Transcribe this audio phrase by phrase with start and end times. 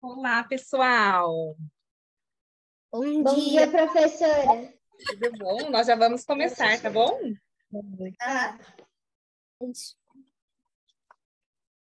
[0.00, 1.56] Olá, pessoal.
[2.90, 4.74] Bom, Bom dia, professora.
[5.06, 5.70] Tudo bom?
[5.70, 7.18] Nós já vamos começar, tá bom?
[8.20, 8.58] Ah.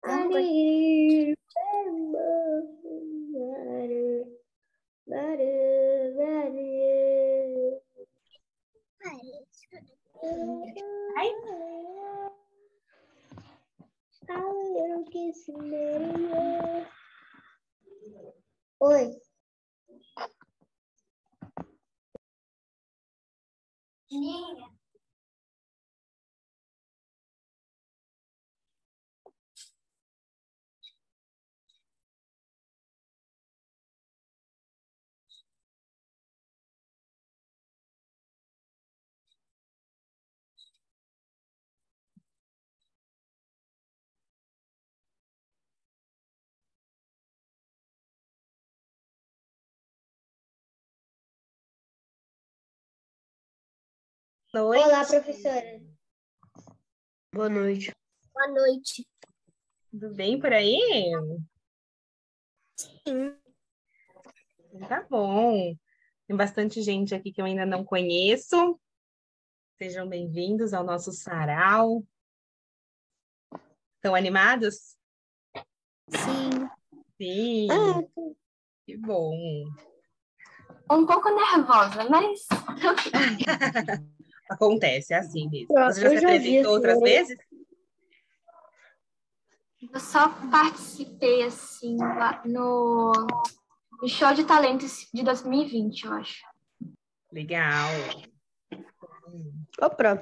[0.03, 0.75] Ai.
[14.77, 15.45] eu quis
[18.79, 19.19] Oi.
[54.57, 54.77] Oi.
[54.79, 55.81] Olá, professora.
[57.33, 57.91] Boa noite.
[58.33, 59.05] Boa noite.
[59.91, 60.79] Tudo bem por aí?
[62.77, 63.35] Sim.
[64.87, 65.75] Tá bom.
[66.25, 68.79] Tem bastante gente aqui que eu ainda não conheço.
[69.77, 72.01] Sejam bem-vindos ao nosso sarau.
[73.97, 74.95] Estão animados?
[76.09, 76.69] Sim.
[77.17, 78.01] Sim, Ah,
[78.85, 79.35] que bom.
[80.91, 82.47] um pouco nervosa, mas
[84.49, 85.67] Acontece, é assim mesmo.
[85.67, 87.11] Você já eu se já vi apresentou outras senhora.
[87.11, 87.37] vezes?
[89.93, 93.11] eu só participei assim lá no,
[94.01, 96.45] no show de talentos de 2020, eu acho.
[97.31, 97.89] Legal.
[99.81, 100.17] Ó, Pró,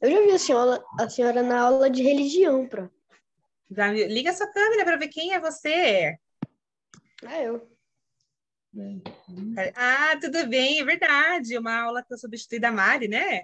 [0.00, 2.88] eu já vi a senhora, a senhora na aula de religião, Pró.
[4.08, 6.16] Liga sua câmera para ver quem é você.
[7.24, 7.68] Ah, eu.
[9.74, 11.56] Ah, tudo bem, é verdade.
[11.58, 13.42] Uma aula que eu substituí da Mari, né?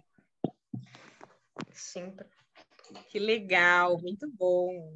[1.73, 2.27] Sim, Pró.
[3.09, 4.95] Que legal, muito bom.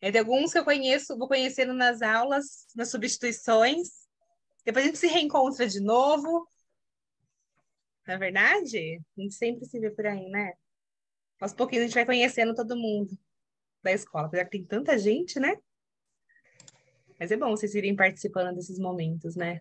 [0.00, 4.06] É de alguns que eu conheço, vou conhecendo nas aulas, nas substituições.
[4.64, 6.48] Depois a gente se reencontra de novo.
[8.06, 9.00] Não é verdade?
[9.16, 10.52] A gente sempre se vê por aí, né?
[11.40, 13.16] Aos pouquinhos a gente vai conhecendo todo mundo
[13.82, 15.56] da escola, apesar que tem tanta gente, né?
[17.18, 19.60] Mas é bom vocês irem participando desses momentos, né?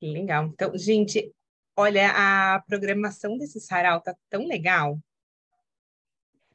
[0.00, 0.46] Legal.
[0.46, 1.32] Então, gente,
[1.76, 4.98] olha, a programação desse sarau tá tão legal.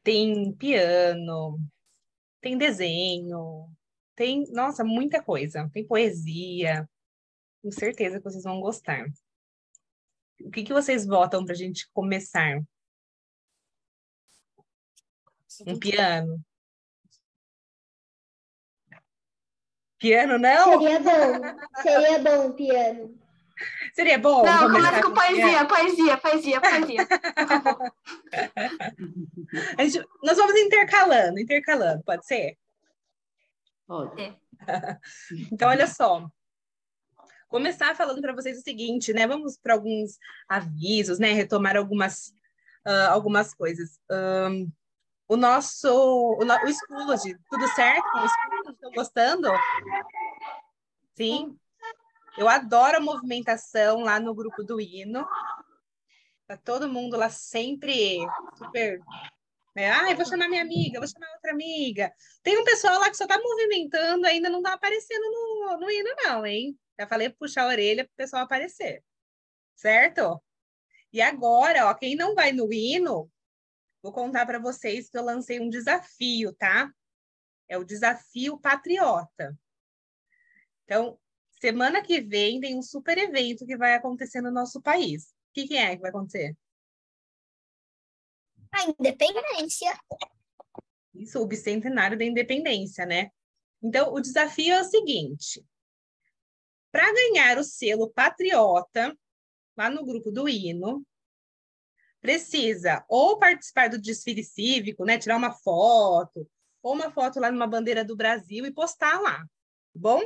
[0.03, 1.59] Tem piano,
[2.39, 3.69] tem desenho,
[4.15, 5.69] tem, nossa, muita coisa.
[5.71, 6.89] Tem poesia.
[7.61, 9.05] Com certeza que vocês vão gostar.
[10.41, 12.59] O que que vocês votam para a gente começar?
[15.65, 16.43] Um piano?
[19.99, 20.79] Piano não?
[20.79, 21.81] Seria bom.
[21.81, 23.26] Seria bom piano.
[23.93, 27.07] Seria bom Não, começa com poesia, poesia, poesia, poesia.
[29.77, 32.57] A gente- nós vamos intercalando, intercalando, pode ser?
[33.87, 34.37] Pode.
[35.51, 36.27] Então, olha só.
[37.47, 39.25] Começar falando para vocês o seguinte, né?
[39.27, 40.17] Vamos para alguns
[40.49, 41.31] avisos, né?
[41.31, 42.33] Retomar algumas,
[42.83, 43.99] ah, algumas coisas.
[44.09, 44.67] Ahn,
[45.29, 48.71] o nosso, o, o Schoology, tudo certo com o Schoology?
[48.73, 49.49] Estão gostando?
[51.15, 51.57] Sim?
[52.37, 55.27] Eu adoro a movimentação lá no grupo do hino.
[56.45, 58.19] Tá todo mundo lá sempre
[58.57, 59.01] super
[59.77, 59.91] né?
[59.91, 62.11] Ah, vou chamar minha amiga, vou chamar outra amiga.
[62.41, 66.09] Tem um pessoal lá que só tá movimentando, ainda não tá aparecendo no, no hino,
[66.23, 66.75] não, hein?
[66.99, 69.03] Já falei puxar a orelha pro pessoal aparecer.
[69.75, 70.41] Certo?
[71.13, 73.29] E agora, ó, quem não vai no hino,
[74.01, 76.91] vou contar para vocês que eu lancei um desafio, tá?
[77.69, 79.55] É o desafio patriota.
[80.85, 81.19] Então,
[81.59, 85.25] semana que vem tem um super evento que vai acontecer no nosso país.
[85.25, 86.55] O que, que é que vai acontecer?
[88.71, 89.97] A independência.
[91.13, 93.31] Isso, o bicentenário da independência, né?
[93.81, 95.65] Então, o desafio é o seguinte:
[96.91, 99.17] para ganhar o selo patriota,
[99.75, 101.05] lá no grupo do hino,
[102.21, 105.17] precisa ou participar do desfile cívico, né?
[105.17, 106.47] Tirar uma foto,
[106.81, 109.47] ou uma foto lá numa bandeira do Brasil e postar lá, tá
[109.95, 110.21] bom?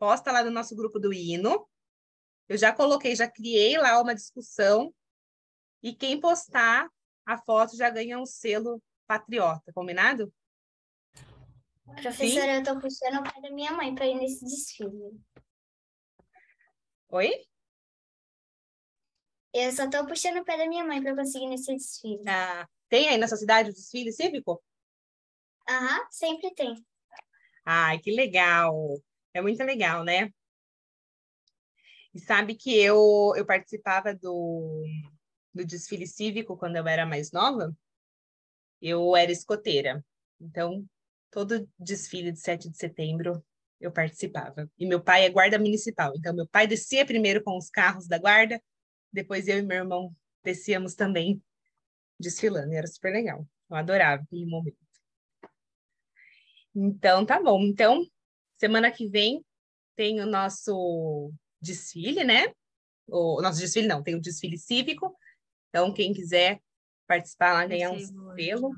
[0.00, 1.68] Posta lá no nosso grupo do hino.
[2.48, 4.94] Eu já coloquei, já criei lá uma discussão.
[5.82, 6.90] E quem postar
[7.26, 10.32] a foto já ganha um selo patriota, combinado?
[12.00, 15.20] Professora, eu tô puxando o pé da minha mãe para ir nesse desfile.
[17.10, 17.44] Oi?
[19.52, 22.22] Eu só tô puxando o pé da minha mãe para conseguir nesse desfile.
[22.26, 24.62] Ah, tem aí na sua cidade o desfile cívico?
[25.68, 26.74] Aham, sempre tem.
[27.66, 28.98] Ai, que legal.
[29.32, 30.30] É muito legal, né?
[32.12, 34.84] E sabe que eu, eu participava do,
[35.54, 37.74] do desfile cívico quando eu era mais nova?
[38.82, 40.04] Eu era escoteira.
[40.40, 40.84] Então,
[41.30, 43.44] todo desfile de 7 de setembro
[43.80, 44.70] eu participava.
[44.78, 46.12] E meu pai é guarda municipal.
[46.16, 48.60] Então, meu pai descia primeiro com os carros da guarda,
[49.12, 51.42] depois eu e meu irmão descíamos também
[52.18, 52.72] desfilando.
[52.72, 53.46] E era super legal.
[53.70, 54.76] Eu adorava aquele momento.
[56.74, 57.62] Então, tá bom.
[57.62, 58.04] Então,
[58.60, 59.42] semana que vem
[59.96, 62.52] tem o nosso desfile, né?
[63.08, 65.16] O nosso desfile não, tem o desfile cívico.
[65.68, 66.60] Então, quem quiser
[67.06, 68.70] participar lá, ganhar um selo,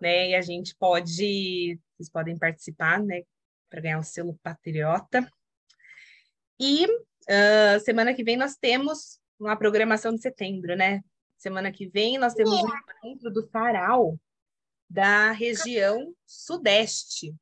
[0.00, 0.30] né?
[0.30, 3.22] E a gente pode, vocês podem participar, né?
[3.68, 5.30] Para ganhar o selo patriota.
[6.58, 11.02] E uh, semana que vem nós temos uma programação de setembro, né?
[11.36, 14.18] Semana que vem nós temos um encontro do Sarau
[14.88, 17.34] da região sudeste.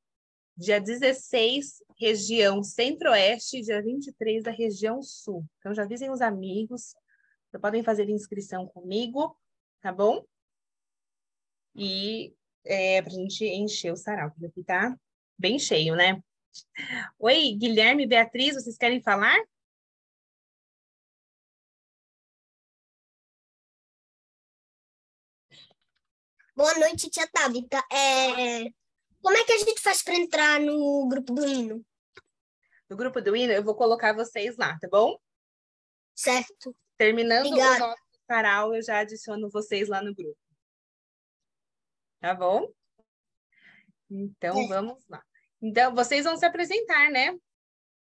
[0.58, 5.46] Dia 16, região centro-oeste, dia 23, da região sul.
[5.58, 6.96] Então, já avisem os amigos,
[7.52, 9.38] já podem fazer inscrição comigo,
[9.80, 10.24] tá bom?
[11.76, 12.34] E
[12.64, 14.98] é, para a gente encher o sarau, que aqui tá
[15.38, 16.20] bem cheio, né?
[17.20, 19.38] Oi, Guilherme Beatriz, vocês querem falar?
[26.56, 27.80] Boa noite, tia Tabita.
[27.92, 28.87] É...
[29.22, 31.84] Como é que a gente faz para entrar no grupo do hino?
[32.88, 35.18] No grupo do hino, eu vou colocar vocês lá, tá bom?
[36.14, 36.74] Certo.
[36.96, 37.84] Terminando Obrigada.
[37.84, 40.38] o nosso sarau, eu já adiciono vocês lá no grupo.
[42.20, 42.72] Tá bom?
[44.10, 44.66] Então, É.
[44.68, 45.22] vamos lá.
[45.60, 47.38] Então, vocês vão se apresentar, né?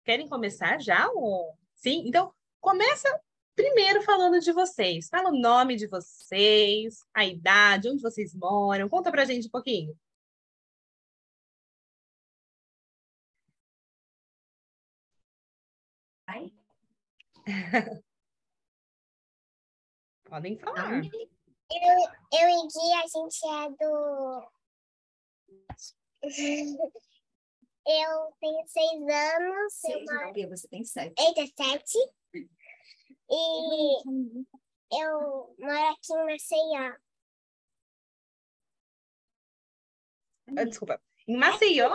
[0.05, 1.09] Querem começar já?
[1.11, 1.57] Ou...
[1.75, 2.05] Sim?
[2.07, 3.09] Então, começa
[3.57, 5.09] primeiro falando de vocês.
[5.09, 8.89] Fala o nome de vocês, a idade, onde vocês moram.
[8.89, 9.97] Conta pra gente um pouquinho.
[20.25, 21.03] Podem falar.
[21.03, 21.11] Eu
[22.49, 24.51] e Gui, a gente é do.
[27.87, 29.75] Eu tenho seis anos.
[29.75, 30.49] Seis, eu moro...
[30.49, 31.13] Você tem sete.
[31.21, 31.99] Eita, sete.
[33.31, 34.03] E
[34.91, 36.97] eu moro aqui em Maceió.
[40.57, 40.99] Ah, Desculpa.
[41.29, 41.91] Em Maceió?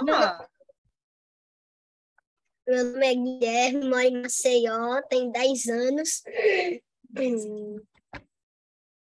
[2.69, 6.21] Meu nome é Guilherme, moro em Maceió, tenho 10 anos.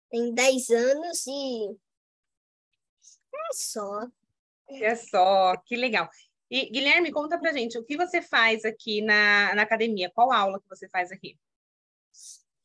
[0.10, 1.78] Tenho 10 anos e.
[3.36, 4.08] É só.
[4.66, 6.10] Olha só, que legal.
[6.50, 10.10] E, Guilherme, conta pra gente, o que você faz aqui na, na academia?
[10.10, 11.38] Qual aula que você faz aqui?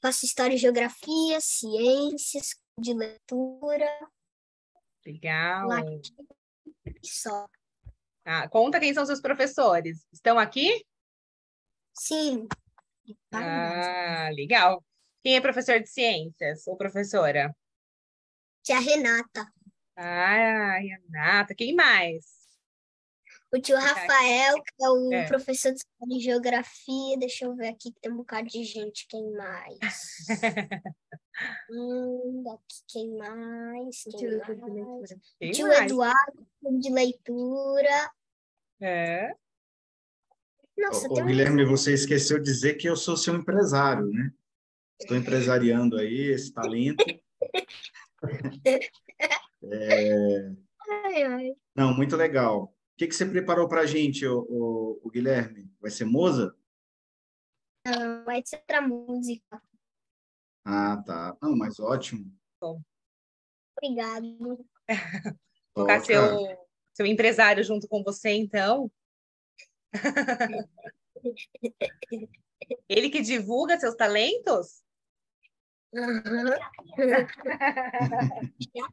[0.00, 3.88] Faço história e geografia, ciências, de leitura,
[5.04, 5.66] Legal.
[5.66, 6.14] latim
[7.02, 7.48] e só.
[8.24, 10.06] Ah, conta quem são seus professores.
[10.12, 10.84] Estão aqui?
[11.92, 12.46] Sim.
[13.32, 14.82] Ah, legal.
[15.22, 17.54] Quem é professor de ciências ou professora?
[18.62, 19.46] Tia Renata.
[19.96, 21.54] Ah, Renata.
[21.54, 22.24] Quem mais?
[23.52, 25.26] O tio Rafael, que é o É.
[25.28, 27.16] professor de geografia.
[27.18, 29.06] Deixa eu ver aqui que tem um bocado de gente.
[29.08, 29.78] Quem mais?
[31.70, 34.02] hum, daqui quem mais?
[34.04, 35.14] Quem mais?
[35.38, 35.90] Quem Tio mais?
[35.90, 38.10] Eduardo, clube de leitura.
[38.80, 39.34] É.
[40.76, 44.32] Nossa, Ô, um- Guilherme, você esqueceu de dizer que eu sou seu empresário, né?
[45.00, 47.04] Estou empresariando aí esse talento.
[49.66, 50.50] É,
[50.88, 51.56] Ai, ai.
[51.74, 52.64] Não, muito legal.
[52.64, 55.70] O que, que você preparou para a gente, o, o, o Guilherme?
[55.80, 56.54] Vai ser Moza?
[57.86, 59.62] Não, vai ser outra música.
[60.64, 61.36] Ah, tá.
[61.42, 62.32] Não, mas ótimo.
[63.76, 64.64] Obrigado.
[65.74, 66.38] Colocar seu,
[66.94, 68.90] seu empresário junto com você, então.
[72.88, 74.82] Ele que divulga seus talentos?
[75.94, 76.08] Já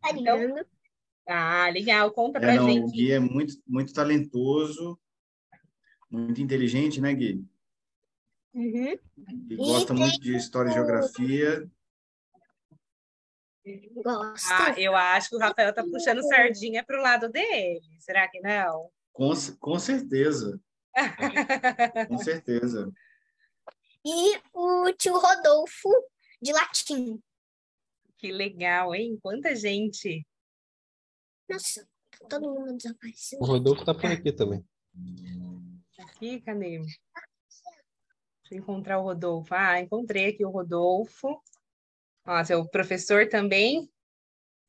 [0.01, 0.65] tá Então, ligando?
[1.27, 2.11] Ah, legal.
[2.11, 2.91] Conta pra É, não, o gente.
[2.91, 4.99] Gui é muito, muito talentoso,
[6.09, 7.45] muito inteligente, né, Gui?
[8.53, 8.97] Uhum.
[9.49, 11.69] E gosta muito de história e geografia.
[14.03, 14.51] Gosto.
[14.51, 17.81] Ah, eu acho que o Rafael tá puxando sardinha pro lado dele.
[17.99, 18.89] Será que não?
[19.13, 20.59] Com, com certeza.
[22.09, 22.91] Com certeza.
[24.03, 25.89] E o tio Rodolfo,
[26.41, 27.21] de latim.
[28.17, 29.17] Que legal, hein?
[29.21, 30.27] Quanta gente.
[31.49, 31.87] Nossa,
[32.29, 33.39] todo mundo desapareceu.
[33.39, 34.65] O Rodolfo tá por aqui também.
[35.99, 36.81] Aqui, cadê?
[38.51, 39.53] Deixa eu encontrar o Rodolfo.
[39.55, 41.41] Ah, encontrei aqui o Rodolfo.
[42.27, 43.89] Ó, seu professor também.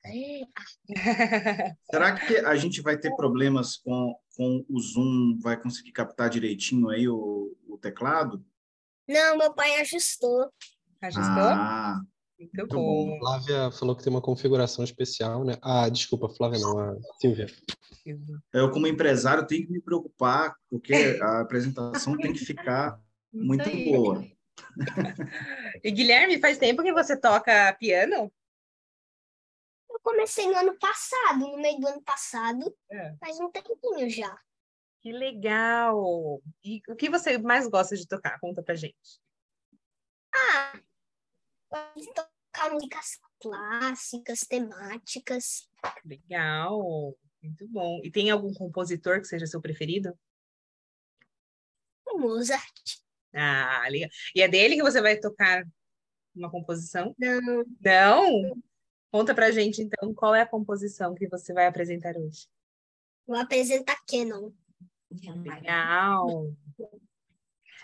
[1.91, 5.37] Será que a gente vai ter problemas com, com o Zoom?
[5.41, 8.45] Vai conseguir captar direitinho aí o, o teclado?
[9.09, 10.49] Não, meu pai ajustou.
[11.01, 11.33] Ajustou?
[11.33, 12.01] Ah,
[12.39, 13.17] Muito muito bom.
[13.17, 15.57] A Flávia falou que tem uma configuração especial, né?
[15.61, 17.47] Ah, desculpa, Flávia não, a Silvia.
[18.53, 22.97] eu como empresário tenho que me preocupar, porque a apresentação tem que ficar
[23.33, 23.85] muito aí.
[23.93, 24.25] boa.
[25.83, 28.33] E Guilherme, faz tempo que você toca piano?
[29.91, 33.15] Eu comecei no ano passado, no meio do ano passado, É.
[33.17, 34.37] faz um tempinho já.
[35.01, 36.41] Que legal!
[36.65, 38.39] E o que você mais gosta de tocar?
[38.39, 39.21] Conta pra gente.
[40.35, 40.81] Ah,
[41.69, 45.69] pode tocar músicas clássicas, temáticas.
[46.05, 47.17] Legal!
[47.43, 48.01] Muito bom.
[48.05, 50.17] E tem algum compositor que seja seu preferido?
[52.15, 53.01] Mozart.
[53.35, 54.11] Ah, legal.
[54.35, 55.65] E é dele que você vai tocar
[56.35, 57.15] uma composição?
[57.19, 58.63] Não, Não?
[59.11, 62.47] Conta pra gente, então, qual é a composição que você vai apresentar hoje?
[63.27, 64.51] vou apresentar Canon.
[65.11, 66.55] Legal!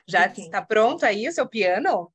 [0.07, 2.11] Já está pronto aí o seu piano?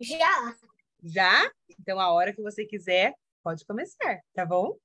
[0.00, 0.56] Já,
[1.02, 1.52] Já?
[1.78, 4.78] Então, a hora que você quiser, pode começar, tá bom?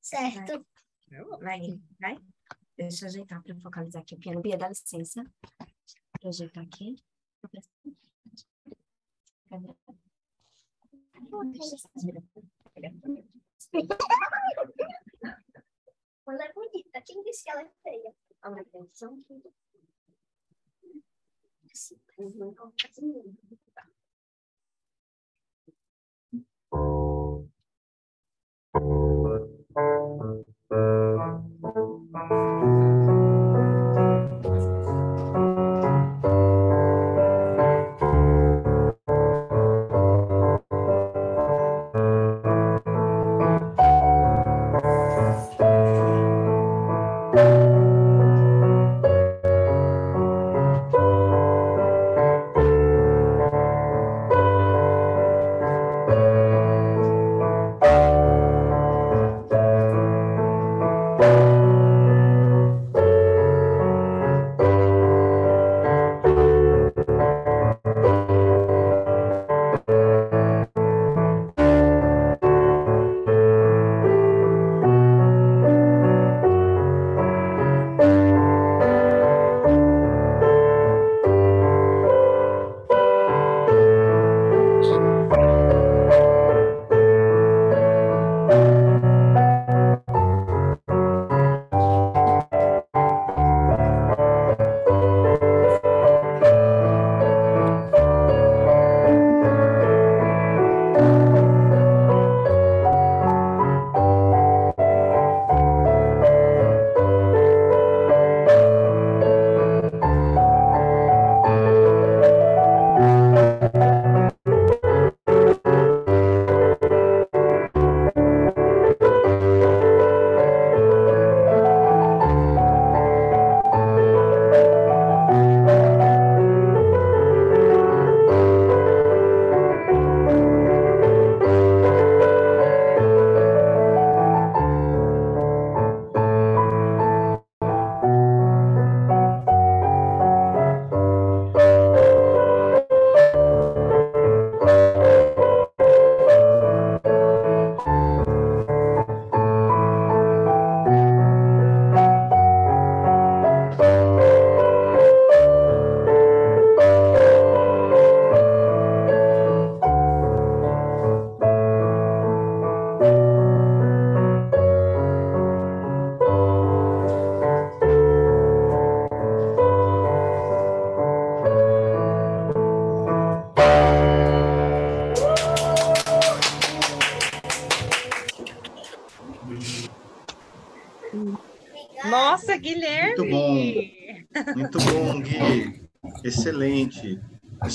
[0.00, 0.66] certo?
[1.40, 2.18] Vai, Gui, vai.
[2.76, 4.40] Deixa eu ajeitar para focalizar aqui o piano.
[4.40, 5.24] Bia, dá licença.
[6.20, 6.96] Para ajeitar aqui.
[16.26, 17.00] Ela é bonita.
[17.02, 18.14] Quem disse que ela é feia?
[18.42, 19.24] A atenção.
[21.68, 21.94] Nossa,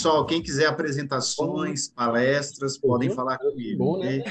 [0.04, 3.78] Pessoal, quem quiser apresentações, palestras, podem falar comigo.
[3.78, 4.22] Bom, né?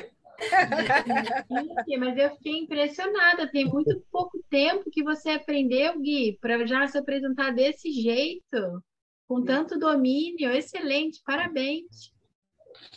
[1.98, 3.50] mas eu fiquei impressionada.
[3.50, 8.84] Tem muito pouco tempo que você aprendeu, Gui, para já se apresentar desse jeito,
[9.26, 10.50] com tanto domínio.
[10.50, 12.12] Excelente, parabéns.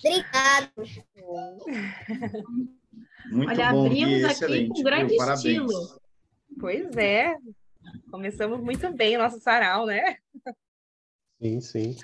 [0.03, 0.73] Obrigada.
[3.31, 4.25] Muito Olha, bom, abrimos Gui.
[4.25, 4.67] aqui Excelente.
[4.67, 5.15] com grande?
[5.15, 5.45] Parabéns.
[5.45, 6.01] estilo.
[6.59, 7.37] Pois é.
[8.11, 10.17] Começamos muito bem o nosso sarau, né?
[11.39, 11.95] Sim, sim.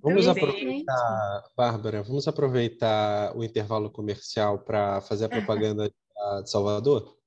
[0.00, 0.44] Vamos Excelente.
[0.44, 7.18] aproveitar, Bárbara, vamos aproveitar o intervalo comercial para fazer a propaganda da- de Salvador?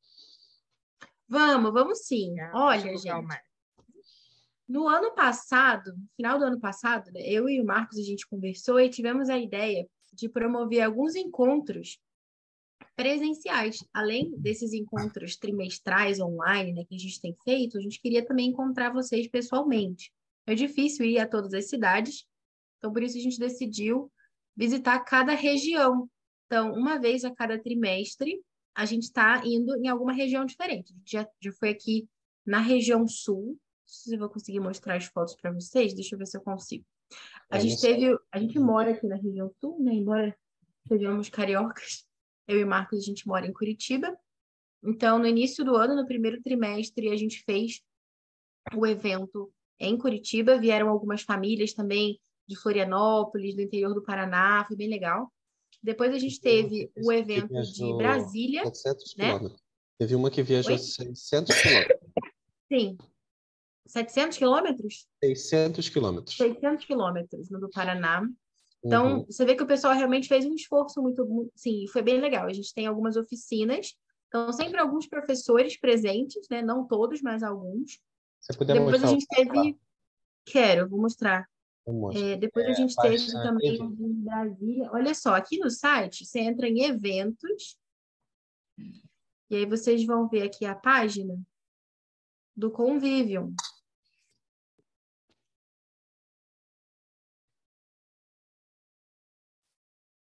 [1.27, 2.36] Vamos, vamos sim.
[2.53, 3.27] Olha, Deixa eu gente,
[4.67, 8.27] no ano passado, no final do ano passado, né, eu e o Marcos a gente
[8.27, 12.00] conversou e tivemos a ideia de promover alguns encontros
[12.95, 13.86] presenciais.
[13.93, 18.48] Além desses encontros trimestrais online, né, que a gente tem feito, a gente queria também
[18.48, 20.12] encontrar vocês pessoalmente.
[20.48, 22.25] É difícil ir a todas as cidades,
[22.86, 24.12] então por isso a gente decidiu
[24.56, 26.08] visitar cada região.
[26.46, 28.39] Então, uma vez a cada trimestre,
[28.75, 30.94] a gente está indo em alguma região diferente.
[30.94, 32.08] A gente já, já foi aqui
[32.46, 33.48] na região sul.
[33.48, 35.96] Não sei se eu vou conseguir mostrar as fotos para vocês.
[35.96, 36.86] Deixa eu ver se eu consigo.
[37.50, 37.96] A É, gente sei.
[37.96, 39.92] teve, a gente mora aqui na região sul, né?
[39.92, 40.38] Embora
[40.88, 42.06] sejamos cariocas,
[42.48, 44.15] eu e Marcos a gente mora em Curitiba.
[44.84, 47.82] Então, no início do ano, no primeiro trimestre, a gente fez
[48.75, 50.60] o evento em Curitiba.
[50.60, 55.32] Vieram algumas famílias também de Florianópolis, do interior do Paraná, foi bem legal.
[55.82, 58.64] Depois a gente teve o evento de Brasília.
[58.66, 59.25] 700 né?
[59.25, 59.64] quilômetros.
[59.98, 60.78] Teve uma que viajou Oi?
[60.78, 62.00] 600 quilômetros.
[62.72, 62.98] Sim.
[63.88, 65.08] 700 quilômetros?
[65.24, 66.38] 600 quilômetros.
[66.38, 68.28] 600 quilômetros no do Paraná.
[68.84, 69.25] Então, Uhum.
[69.25, 72.46] você vê que o pessoal realmente fez um esforço muito, muito, sim, foi bem legal.
[72.46, 73.96] A gente tem algumas oficinas,
[74.28, 76.62] então sempre alguns professores presentes, né?
[76.62, 78.00] Não todos, mas alguns.
[78.42, 79.78] Se puder Depois a mostrar o gente teve,
[80.46, 81.50] quero, vou mostrar.
[82.15, 84.89] É, depois a gente teve página também alguns em Brasília.
[84.92, 87.77] Olha só, aqui no site você entra em eventos
[89.50, 91.39] e aí vocês vão ver aqui a página
[92.56, 93.54] do Convivium.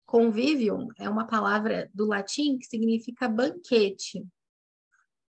[0.05, 4.27] Convivium é uma palavra do latim que significa banquete.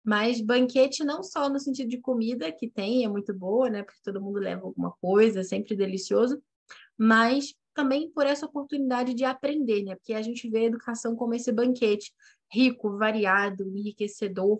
[0.03, 3.83] Mas banquete não só no sentido de comida, que tem, é muito boa, né?
[3.83, 6.41] Porque todo mundo leva alguma coisa, é sempre delicioso,
[6.97, 9.95] mas também por essa oportunidade de aprender, né?
[9.95, 12.11] Porque a gente vê a educação como esse banquete
[12.51, 14.59] rico, variado, enriquecedor.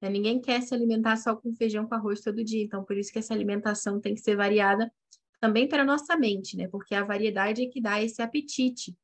[0.00, 0.10] né?
[0.10, 3.18] Ninguém quer se alimentar só com feijão com arroz todo dia, então por isso que
[3.18, 4.92] essa alimentação tem que ser variada
[5.40, 6.68] também para a nossa mente, né?
[6.68, 8.94] Porque a variedade é que dá esse apetite.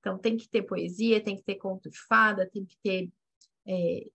[0.00, 3.10] Então tem que ter poesia, tem que ter conto de fada, tem que ter
[3.66, 4.06] é,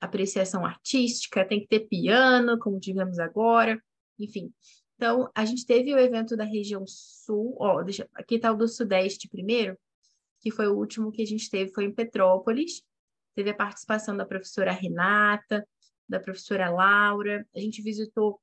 [0.00, 3.80] apreciação artística, tem que ter piano, como tivemos agora,
[4.18, 4.52] enfim.
[4.96, 8.68] Então, a gente teve o evento da região sul, ó, deixa, aqui está o do
[8.68, 9.78] Sudeste primeiro,
[10.40, 12.82] que foi o último que a gente teve, foi em Petrópolis.
[13.34, 15.66] Teve a participação da professora Renata,
[16.08, 17.46] da professora Laura.
[17.54, 18.40] A gente visitou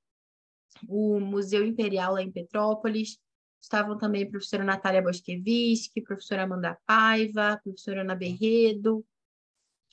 [0.88, 3.20] o Museu Imperial lá em Petrópolis.
[3.60, 9.06] Estavam também a professora Natália Bosquevski, professora Amanda Paiva, professora Ana Berredo,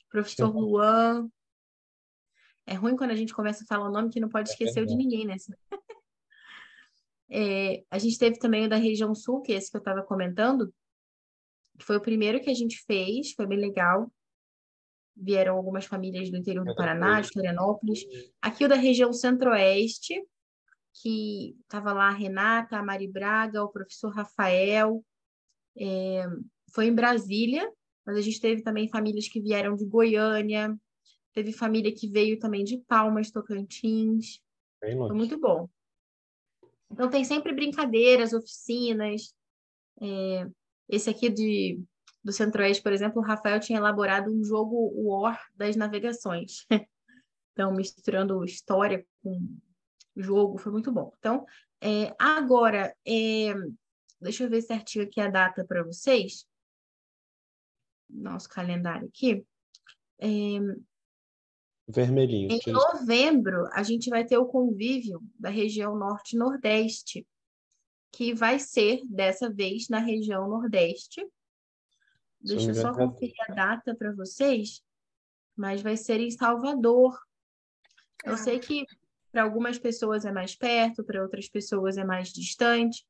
[0.08, 1.28] professor Luan.
[2.66, 4.86] É ruim quando a gente começa a falar o nome que não pode esquecer o
[4.86, 5.36] de ninguém, né?
[7.36, 10.02] É, a gente teve também o da região sul, que é esse que eu estava
[10.02, 10.72] comentando,
[11.76, 14.12] que foi o primeiro que a gente fez, foi bem legal.
[15.16, 18.04] Vieram algumas famílias do interior do Paraná, de Florianópolis.
[18.40, 20.22] Aqui o da região centro-oeste,
[21.02, 25.04] que estava lá a Renata, a Mari Braga, o professor Rafael.
[25.76, 26.26] É,
[26.72, 27.68] foi em Brasília,
[28.06, 30.76] mas a gente teve também famílias que vieram de Goiânia,
[31.34, 34.40] teve família que veio também de Palmas, Tocantins.
[34.80, 35.14] Bem Foi longe.
[35.14, 35.68] muito bom.
[36.90, 39.34] Então, tem sempre brincadeiras, oficinas.
[40.00, 40.46] É,
[40.88, 41.82] esse aqui de,
[42.22, 46.64] do Centro-Oeste, por exemplo, o Rafael tinha elaborado um jogo War das navegações.
[47.56, 49.56] Então, misturando história com
[50.16, 51.12] jogo, foi muito bom.
[51.20, 51.46] Então,
[51.80, 53.54] é, agora, é,
[54.20, 56.48] deixa eu ver certinho aqui a data para vocês.
[58.10, 59.46] Nosso calendário aqui.
[60.18, 60.26] É,
[61.86, 62.50] Vermelhinho.
[62.50, 67.26] em novembro, a gente vai ter o convívio da região Norte e Nordeste,
[68.12, 71.26] que vai ser, dessa vez, na região Nordeste.
[72.40, 74.82] Deixa eu só é conferir a data para vocês,
[75.56, 77.18] mas vai ser em Salvador.
[78.24, 78.86] Eu sei que
[79.30, 83.04] para algumas pessoas é mais perto, para outras pessoas é mais distante,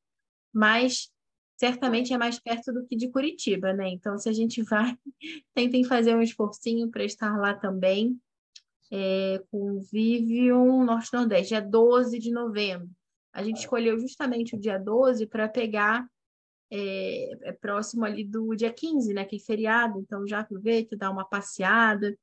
[0.52, 1.12] mas
[1.56, 3.88] certamente é mais perto do que de Curitiba, né?
[3.88, 4.96] Então, se a gente vai,
[5.54, 8.18] tentem fazer um esforcinho para estar lá também.
[8.96, 12.88] É, Convívio Norte-Nordeste, dia 12 de novembro.
[13.32, 16.06] A gente escolheu justamente o dia 12 para pegar
[16.70, 19.24] é, é próximo ali do dia 15, né?
[19.24, 22.16] Que é feriado, então já aproveita, dá uma passeada.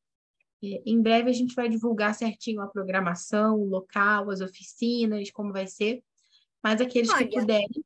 [0.63, 5.51] É, em breve a gente vai divulgar certinho a programação, o local, as oficinas, como
[5.51, 6.01] vai ser.
[6.63, 7.39] Mas aqueles que Olha.
[7.41, 7.83] puderem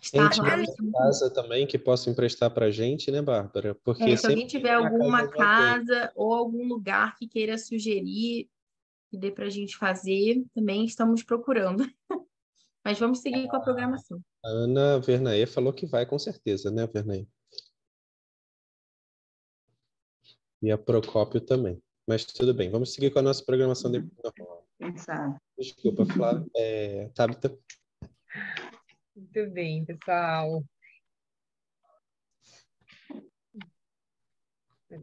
[0.00, 0.62] Quem lá.
[0.62, 3.74] em casa também que possa emprestar para a gente, né, Bárbara?
[3.84, 8.48] Porque É, se alguém tiver alguma casa casa ou algum lugar que queira sugerir,
[9.10, 11.84] que dê para a gente fazer, também estamos procurando.
[12.84, 14.20] Mas vamos seguir com a programação.
[14.44, 17.26] A Ana Vernaê falou que vai com certeza, né, Vernaê?
[20.62, 21.82] E a Procópio também.
[22.06, 24.66] Mas tudo bem, vamos seguir com a nossa programação de normal.
[24.80, 25.38] Exato.
[25.58, 26.46] Desculpa, Flávia.
[26.56, 27.56] É, Tabita.
[29.18, 30.64] Muito bem, pessoal.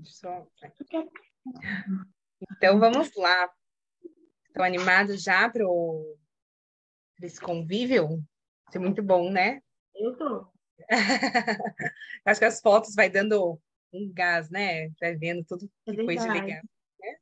[0.06, 0.47] Só-
[2.54, 3.54] Então vamos lá.
[4.47, 5.65] Estão animados já para
[7.21, 8.08] esse convívio?
[8.08, 9.62] Vai ser muito bom, né?
[9.93, 10.47] Eu tô.
[12.23, 14.89] Acho que as fotos vai dando um gás, né?
[15.01, 16.39] Vai vendo tudo É que foi de verdade.
[16.45, 16.63] legal.
[17.01, 17.17] né?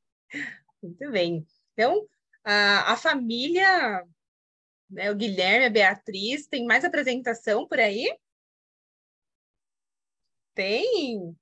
[0.83, 1.47] Muito bem.
[1.73, 2.07] Então,
[2.43, 4.05] a, a família,
[4.89, 8.17] né, o Guilherme, a Beatriz, tem mais apresentação por aí?
[10.53, 11.35] Tem?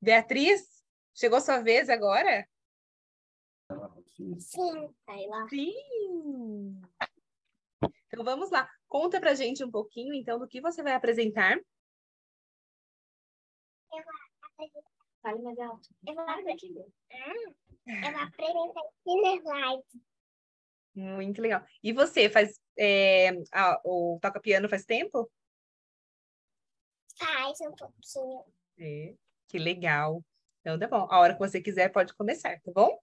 [0.00, 2.46] Beatriz, chegou sua vez agora?
[4.38, 5.48] Sim, aí lá.
[5.48, 6.80] Sim!
[8.06, 8.70] Então vamos lá.
[8.86, 11.58] Conta pra gente um pouquinho, então, do que você vai apresentar.
[15.20, 15.88] Fale mais alto.
[16.06, 16.84] Eu vou apresentar.
[17.86, 19.86] Eu vou apresentar Killer Light.
[20.94, 21.62] Muito legal.
[21.82, 25.30] E você faz é, a- o toca piano faz tempo?
[27.18, 28.44] Faz um pouquinho.
[28.78, 29.14] É,
[29.48, 30.22] que legal.
[30.60, 31.06] Então tá bom.
[31.10, 32.98] A hora que você quiser pode começar, tá bom?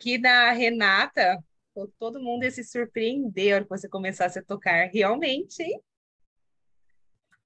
[0.00, 1.44] aqui da Renata.
[1.98, 4.88] Todo mundo ia se surpreender que você começasse a tocar.
[4.90, 5.80] Realmente, hein?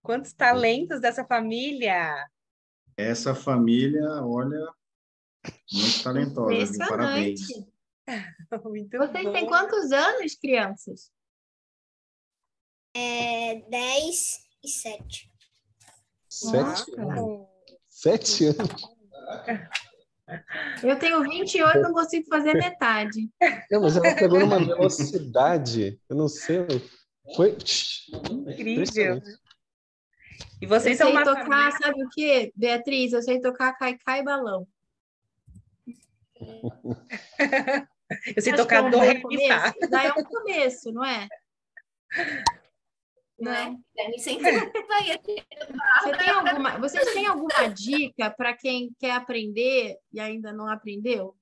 [0.01, 2.29] Quantos talentos dessa família!
[2.97, 4.73] Essa família, olha,
[5.73, 6.79] muito talentosa?
[6.89, 7.41] Parabéns.
[8.65, 11.11] Muito Vocês têm quantos anos, crianças?
[12.95, 15.33] É 10 e 7.
[16.29, 16.93] Sete,
[17.89, 18.83] sete anos.
[20.83, 23.29] Eu tenho 28, não consigo fazer metade.
[23.71, 26.01] Não, mas ela pegou numa velocidade.
[26.09, 26.67] Eu não sei.
[27.37, 27.57] Foi.
[28.31, 29.23] Incrível.
[30.61, 31.79] E vocês eu são sei uma tocar, família.
[31.79, 33.13] sabe o quê, Beatriz?
[33.13, 34.67] Eu sei tocar caicai e balão.
[38.37, 39.75] Eu sei tocar que é um do ré começo.
[39.91, 41.27] Já é um começo, não é?
[43.39, 43.71] Não é?
[43.71, 43.85] Não.
[43.95, 44.51] Deve sempre
[44.87, 45.37] vai aqui.
[46.03, 51.37] Você tem alguma, vocês têm alguma dica para quem quer aprender e ainda não aprendeu?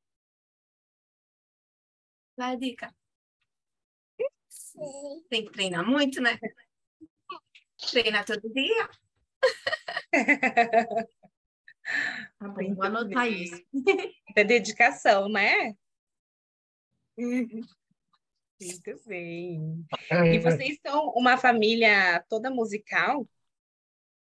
[2.37, 2.95] Vai, dica.
[4.49, 5.23] Sei.
[5.29, 6.39] Tem que treinar muito, né?
[7.91, 8.89] Treinar todo dia.
[12.39, 13.43] Tá bom, Muito vou anotar bem.
[13.43, 13.63] isso.
[14.37, 15.77] É dedicação, né?
[18.67, 19.87] Muito bem.
[20.33, 23.27] E vocês são uma família toda musical?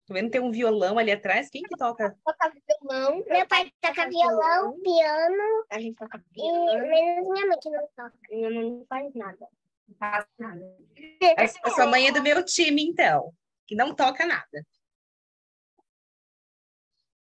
[0.07, 1.51] Tô vendo que tem um violão ali atrás.
[1.51, 2.17] Quem que toca?
[2.25, 3.25] Toca violão.
[3.27, 5.67] Meu pai toca violão, piano.
[5.71, 6.71] A gente toca piano.
[6.71, 8.13] E menos minha mãe que não toca.
[8.31, 9.49] Minha mãe não faz nada.
[9.89, 10.77] Não faz nada.
[11.65, 13.33] A sua mãe é do meu time, então,
[13.67, 14.67] que não toca nada.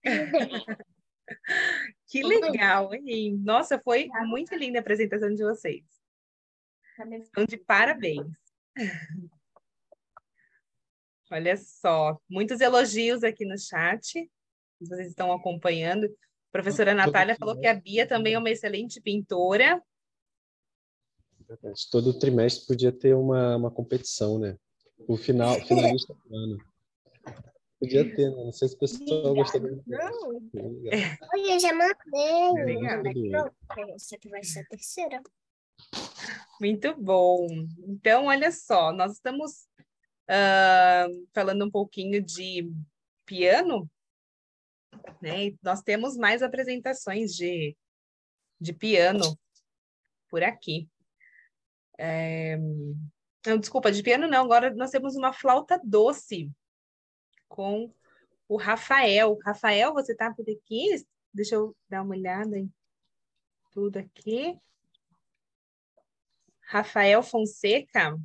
[2.07, 3.39] Que legal, hein?
[3.43, 5.83] Nossa, foi muito linda a apresentação de vocês.
[6.97, 8.25] Estão de parabéns.
[11.31, 14.31] Olha só, muitos elogios aqui no chat.
[14.79, 16.05] Vocês estão acompanhando.
[16.05, 19.81] A professora Natália falou que a Bia também é uma excelente pintora.
[21.91, 24.57] Todo trimestre podia ter uma, uma competição, né?
[25.07, 26.57] O final, finalista do ano.
[27.79, 28.43] Podia ter, né?
[28.43, 29.83] Não sei se o pessoal gostaria.
[31.33, 32.63] Olha, já mandei.
[32.63, 33.51] Legal.
[33.75, 35.21] Não, essa aqui vai ser a terceira.
[36.59, 37.47] Muito bom.
[37.87, 39.67] Então, olha só, nós estamos
[40.27, 42.71] ah, falando um pouquinho de
[43.25, 43.89] piano,
[45.21, 45.55] né?
[45.61, 47.75] Nós temos mais apresentações de,
[48.59, 49.37] de piano
[50.29, 50.89] por aqui.
[51.97, 52.57] É,
[53.45, 56.51] Não, desculpa, de piano não, agora nós temos uma flauta doce
[57.47, 57.93] com
[58.47, 59.37] o Rafael.
[59.43, 61.05] Rafael, você está por aqui?
[61.33, 62.71] Deixa eu dar uma olhada em
[63.71, 64.59] tudo aqui.
[66.75, 68.19] Rafael Fonseca.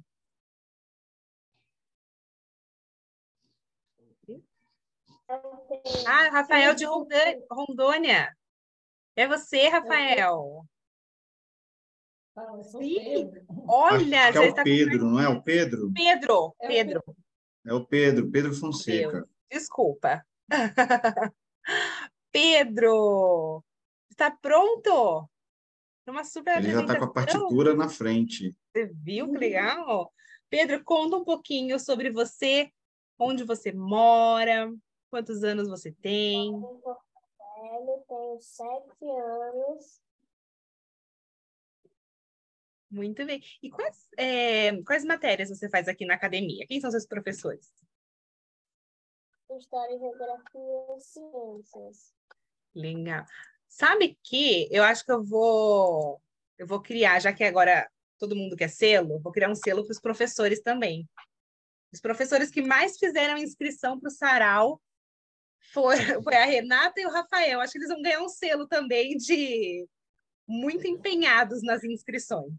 [6.05, 8.37] Ah, Rafael de Rondônia.
[9.15, 10.65] É você, Rafael.
[12.73, 13.31] Sim.
[13.69, 15.93] Olha, Acho que é está o Pedro, não é o Pedro?
[15.93, 17.03] Pedro, Pedro.
[17.65, 19.29] É o Pedro, Pedro Fonseca.
[19.49, 20.27] Desculpa.
[22.33, 23.63] Pedro,
[24.11, 25.31] está pronto?
[26.07, 28.55] Uma super Ele já está com a partitura na frente.
[28.73, 30.13] Você viu que legal?
[30.49, 32.73] Pedro, conta um pouquinho sobre você,
[33.19, 34.73] onde você mora,
[35.09, 36.49] quantos anos você tem.
[36.49, 40.01] Ele tem sete anos.
[42.91, 43.41] Muito bem.
[43.63, 46.67] E quais, é, quais matérias você faz aqui na academia?
[46.67, 47.73] Quem são seus professores?
[49.57, 52.15] História, Geografia e Ciências.
[52.75, 53.25] Legal.
[53.71, 56.21] Sabe que eu acho que eu vou
[56.59, 59.93] eu vou criar, já que agora todo mundo quer selo, vou criar um selo para
[59.93, 61.09] os professores também.
[61.91, 64.83] Os professores que mais fizeram inscrição para o Sarau
[65.73, 67.61] foi, foi a Renata e o Rafael.
[67.61, 69.87] Acho que eles vão ganhar um selo também de
[70.47, 72.53] muito empenhados nas inscrições.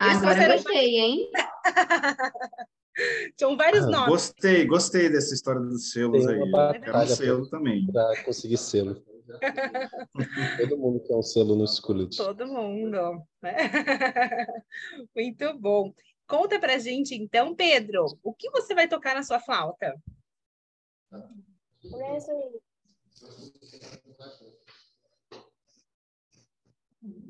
[0.00, 1.30] Eles Agora fizeram- eu gostei, hein?
[3.36, 4.08] Tinham vários Ah, nomes.
[4.08, 6.50] Gostei, gostei dessa história dos selos Tem aí.
[6.80, 7.86] Quero um selo também.
[7.92, 9.04] Para conseguir selo.
[10.58, 12.16] Todo mundo quer um selo no Schooled.
[12.16, 13.26] Todo mundo.
[13.42, 13.56] né?
[15.14, 15.92] Muito bom.
[16.26, 19.94] Conta pra gente, então, Pedro, o que você vai tocar na sua flauta?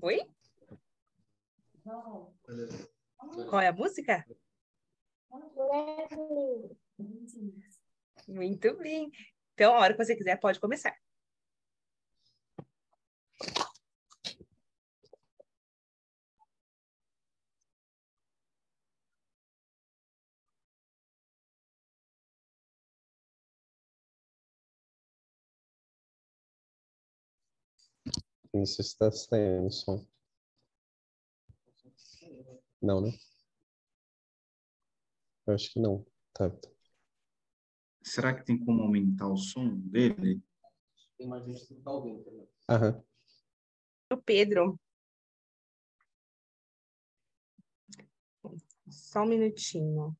[0.03, 0.23] Oi?
[3.49, 4.27] Qual é a música?
[8.27, 9.11] Muito bem.
[9.55, 10.97] Então, a hora que você quiser, pode começar.
[28.57, 30.07] Não sei se está saindo o som.
[32.81, 33.11] Não, né?
[35.47, 36.07] Eu acho que não.
[36.33, 36.51] Tá.
[38.03, 40.43] Será que tem como aumentar o som dele?
[42.69, 43.05] Aham.
[44.13, 44.79] O Pedro.
[48.89, 50.17] Só um minutinho.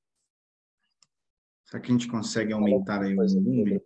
[1.65, 3.81] Será que a gente consegue aumentar aí o volume?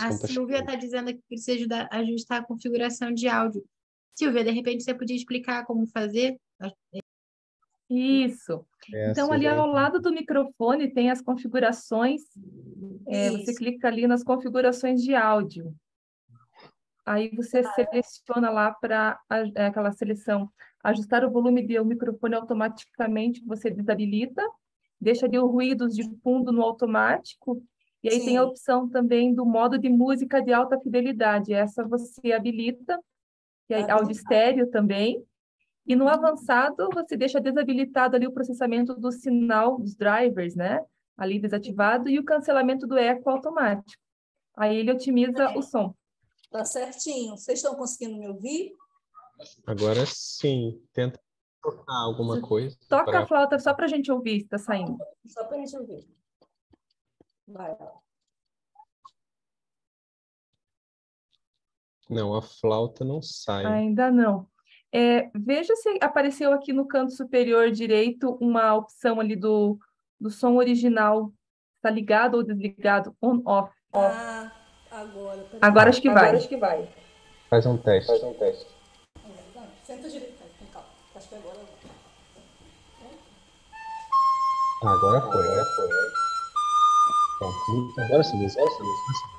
[0.00, 3.64] A tá Silvia está dizendo que precisa ajudar, ajustar a configuração de áudio.
[4.14, 6.40] Silvia, de repente você podia explicar como fazer?
[7.90, 8.66] Isso.
[8.92, 12.22] É, Então, ali ao lado do microfone tem as configurações.
[13.08, 15.74] É, você clica ali nas configurações de áudio.
[17.06, 19.16] Aí você seleciona lá para
[19.56, 20.50] aquela seleção
[20.82, 24.42] ajustar o volume do microfone automaticamente, você desabilita,
[25.00, 27.62] deixa ali os ruídos de fundo no automático,
[28.02, 28.48] e aí tem a Sim.
[28.48, 31.54] opção também do modo de música de alta fidelidade.
[31.54, 33.00] Essa você habilita,
[33.68, 35.24] e aí Ah, áudio estéreo também.
[35.86, 40.80] E no avançado, você deixa desabilitado ali o processamento do sinal dos drivers, né?
[41.16, 44.02] Ali desativado, e o cancelamento do eco automático.
[44.56, 45.94] Aí ele otimiza o som.
[46.50, 47.36] Tá certinho.
[47.36, 48.74] Vocês estão conseguindo me ouvir?
[49.66, 50.82] Agora sim.
[50.92, 51.20] Tenta
[51.62, 52.76] tocar alguma coisa.
[52.88, 53.20] Toca pra...
[53.20, 54.96] a flauta só para a gente ouvir se tá saindo.
[55.26, 56.08] Só para a gente ouvir.
[57.46, 57.92] Vai lá.
[62.08, 63.64] Não, a flauta não sai.
[63.66, 64.48] Ainda não.
[64.92, 69.78] É, veja se apareceu aqui no canto superior direito uma opção ali do,
[70.18, 71.32] do som original.
[71.76, 73.14] Está ligado ou desligado?
[73.20, 73.72] On, off.
[73.92, 74.16] off.
[74.16, 74.55] Ah,
[74.90, 75.46] agora.
[75.60, 76.24] Agora acho que vai.
[76.24, 76.88] Agora acho que vai.
[77.50, 78.06] Faz um teste.
[78.06, 78.66] Faz um teste.
[79.54, 80.88] Não, Senta direito, calma.
[81.14, 81.66] Acho que agora vai.
[84.82, 85.88] Ah, agora foi, agora foi.
[87.40, 88.36] Agora sim, agora sim.
[88.36, 89.35] Agora sim.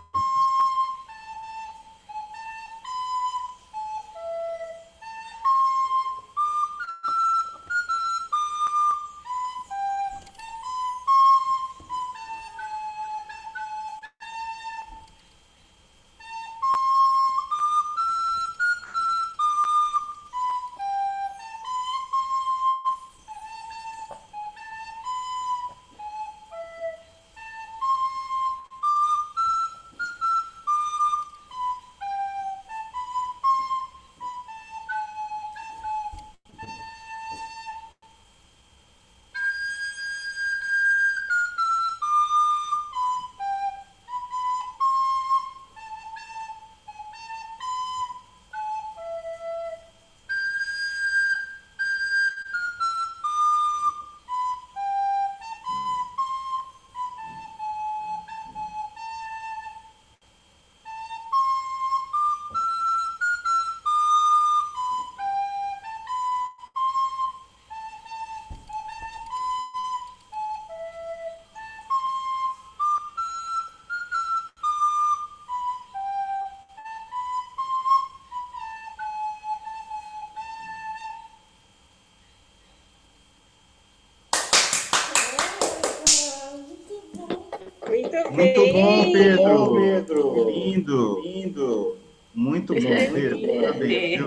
[88.31, 88.73] Muito, bem.
[88.73, 89.73] bom, Pedro.
[89.75, 90.49] Pedro.
[90.49, 91.19] Lindo.
[91.21, 91.97] Lindo.
[92.33, 92.79] Muito bom,
[93.13, 93.61] Pedro.
[93.61, 94.21] Parabéns?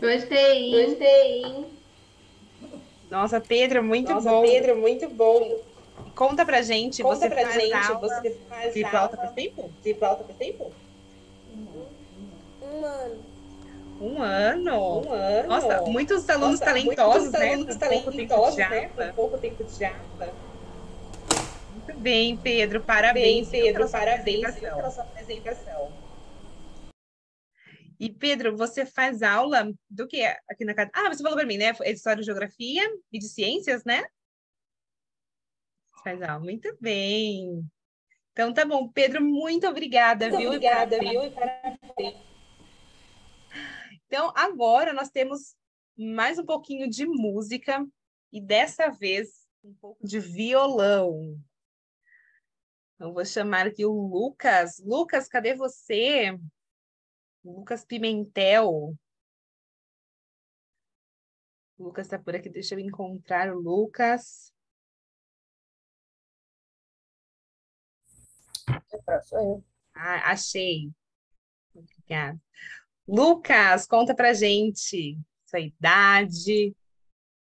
[0.00, 0.86] Gostei?
[0.86, 1.64] Gostei?
[3.10, 4.42] Nossa, Pedro, muito Nossa, bom.
[4.42, 5.58] Pedro, muito bom.
[6.14, 9.70] Conta pra gente, Conta você pra faz gente, aula você faz de flauta faz tempo?
[9.82, 10.72] de flauta faz tempo?
[12.62, 13.24] Um ano.
[14.00, 15.00] Um ano.
[15.06, 15.48] Um ano.
[15.48, 17.52] Nossa, muitos alunos Nossa, talentosos, muitos né?
[17.52, 18.90] alunos Com pouco tempo de talentosos, né?
[18.94, 20.37] Com pouco tempo de aula.
[22.00, 23.50] Bem, Pedro, parabéns.
[23.50, 24.76] Bem, Pedro, pela sua parabéns apresentação.
[24.76, 26.08] pela sua apresentação.
[28.00, 30.90] E Pedro, você faz aula do que aqui na casa?
[30.94, 31.72] Ah, você falou para mim, né?
[31.80, 32.82] É de História e Geografia
[33.12, 34.04] e de Ciências, né?
[35.84, 37.68] Você faz aula, muito bem.
[38.32, 40.48] Então tá bom, Pedro, muito obrigada, Muito viu?
[40.50, 41.10] obrigada, Parabéns.
[41.10, 41.24] viu?
[41.24, 42.28] E parabéns.
[44.06, 45.56] Então, agora nós temos
[45.96, 47.84] mais um pouquinho de música
[48.32, 49.28] e dessa vez
[49.64, 51.36] um pouco de violão.
[52.98, 54.80] Então, vou chamar aqui o Lucas.
[54.84, 56.36] Lucas, cadê você?
[57.44, 58.92] Lucas Pimentel.
[61.78, 64.52] O Lucas está por aqui, deixa eu encontrar o Lucas.
[69.32, 69.64] Eu.
[69.94, 70.90] Ah, achei.
[71.72, 72.40] Obrigada.
[73.06, 76.76] Lucas, conta pra gente sua idade,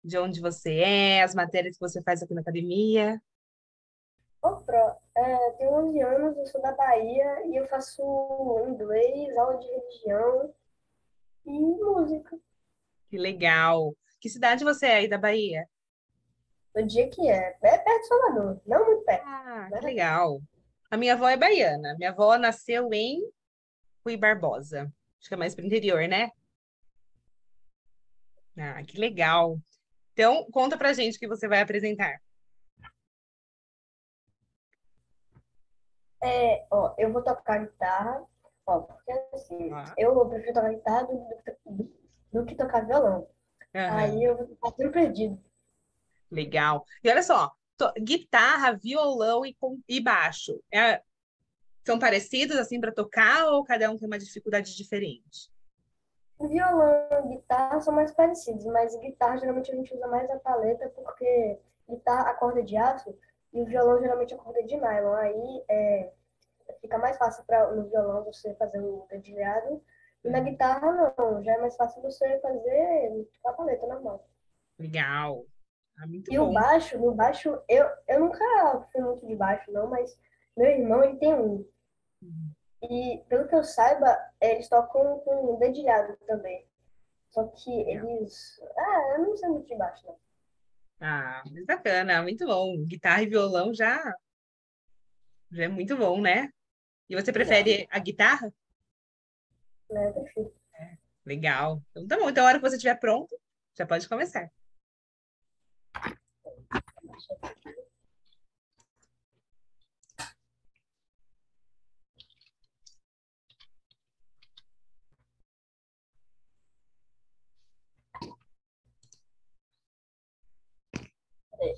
[0.04, 3.18] de onde você é, as matérias que você faz aqui na academia.
[4.42, 8.02] Ô, Pro, é, tenho 11 anos, eu sou da Bahia e eu faço
[8.68, 10.54] inglês, aula de religião
[11.44, 12.38] e música.
[13.08, 13.94] Que legal.
[14.18, 15.68] Que cidade você é aí da Bahia?
[16.74, 17.58] No dia que é.
[17.62, 19.24] É perto de Salvador, não muito perto.
[19.26, 20.40] Ah, que legal.
[20.90, 21.94] A minha avó é baiana.
[21.98, 23.20] Minha avó nasceu em
[24.04, 24.90] Rui Barbosa.
[25.18, 26.30] Acho que é mais para o interior, né?
[28.56, 29.58] Ah, que legal.
[30.12, 32.20] Então, conta pra gente o que você vai apresentar.
[36.22, 38.24] É, ó, eu vou tocar guitarra,
[38.66, 39.94] ó, porque assim, Ah.
[39.96, 41.14] eu prefiro tocar guitarra do,
[41.66, 41.92] do-
[42.32, 43.26] do que tocar violão.
[43.74, 43.96] Aham.
[43.96, 45.42] Aí eu vou ficar tudo perdido.
[46.30, 46.84] Legal.
[47.02, 50.62] E olha só, to- guitarra, violão e, com- e baixo.
[50.72, 51.02] É-
[51.86, 55.50] são parecidos assim para tocar ou cada um tem uma dificuldade diferente?
[56.38, 60.88] Violão e guitarra são mais parecidos, mas guitarra geralmente a gente usa mais a paleta
[60.90, 61.58] porque
[61.88, 63.14] guitarra a corda de aço
[63.52, 65.14] e o violão geralmente a corda é de nylon.
[65.14, 66.12] Aí é,
[66.80, 69.82] fica mais fácil para no violão você fazer o dedilhado
[70.24, 74.28] e na guitarra não, já é mais fácil você fazer com a paleta normal.
[74.78, 75.44] Legal.
[75.98, 76.54] Ah, E o bom.
[76.54, 80.18] baixo, no baixo, eu, eu nunca fui muito de baixo, não, mas
[80.56, 81.66] meu irmão, ele tem um.
[82.82, 86.66] E, pelo que eu saiba, eles tocam com dedilhado também.
[87.30, 88.60] Só que eles...
[88.76, 90.16] Ah, eu não sei muito de baixo, não.
[91.00, 92.84] Ah, muito bacana, muito bom.
[92.84, 93.98] Guitarra e violão já,
[95.50, 96.50] já é muito bom, né?
[97.08, 98.52] E você prefere a guitarra?
[99.90, 100.08] né?
[100.08, 100.54] Eu prefiro.
[101.24, 101.82] Legal.
[101.90, 102.30] Então tá bom.
[102.30, 103.38] Então, a hora que você estiver pronto,
[103.76, 104.50] já pode começar.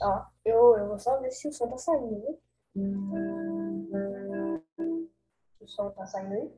[0.02, 2.38] Ó, eu, eu vou só ver se o som tá saindo?
[5.60, 6.52] O som tá saindo aí?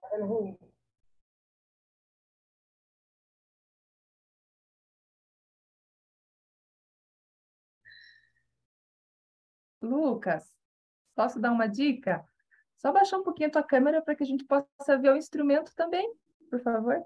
[0.00, 0.61] Tá dando ruim.
[9.82, 10.54] Lucas,
[11.14, 12.26] posso dar uma dica?
[12.76, 15.74] Só baixar um pouquinho a tua câmera para que a gente possa ver o instrumento
[15.74, 16.12] também,
[16.50, 17.04] por favor.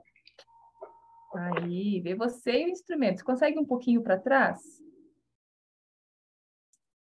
[1.35, 3.18] Aí, vê você e o instrumento.
[3.18, 4.61] Você consegue um pouquinho para trás?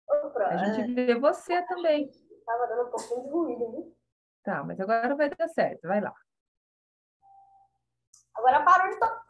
[0.08, 2.10] Opa, A é, gente vê você também.
[2.44, 3.96] tava dando um pouquinho de ruído, viu?
[4.42, 5.86] Tá, mas agora vai dar certo.
[5.86, 6.14] Vai lá.
[8.34, 9.24] Agora parou de tocar.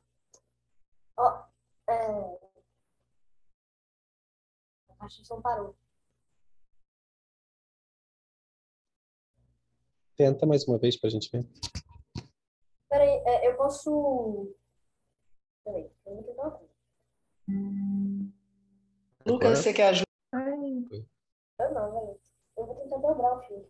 [1.18, 1.46] Ó,
[1.88, 2.38] é...
[5.00, 5.76] Acho que o som parou.
[10.16, 11.44] Tenta mais uma vez para a gente ver.
[12.88, 14.54] Peraí, é, eu posso.
[15.64, 16.74] Peraí, eu vou tentar uma coisa.
[19.26, 20.04] Lucas, você quer ajuda?
[20.32, 20.84] Ai,
[21.60, 22.20] Eu não, velho.
[22.56, 23.68] Eu vou tentar dobrar o fio.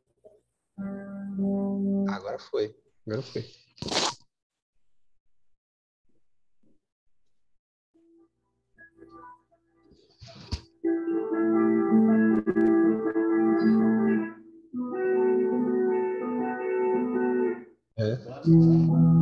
[2.11, 2.77] Agora foi.
[3.07, 3.43] Agora foi.
[18.47, 19.14] É.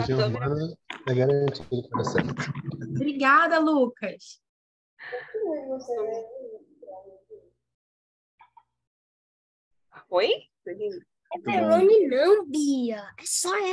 [0.00, 0.26] câmera.
[0.28, 0.78] humana
[1.08, 2.34] é garantido dar certo.
[2.96, 4.40] Obrigada, Lucas.
[5.68, 5.92] Você...
[10.10, 10.30] Oi?
[11.34, 13.02] É Verone não, Bia.
[13.18, 13.60] É só a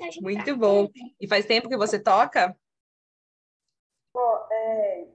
[0.00, 0.90] gente Muito bom.
[1.20, 2.56] E faz tempo que você toca?
[4.14, 5.08] Ó, é...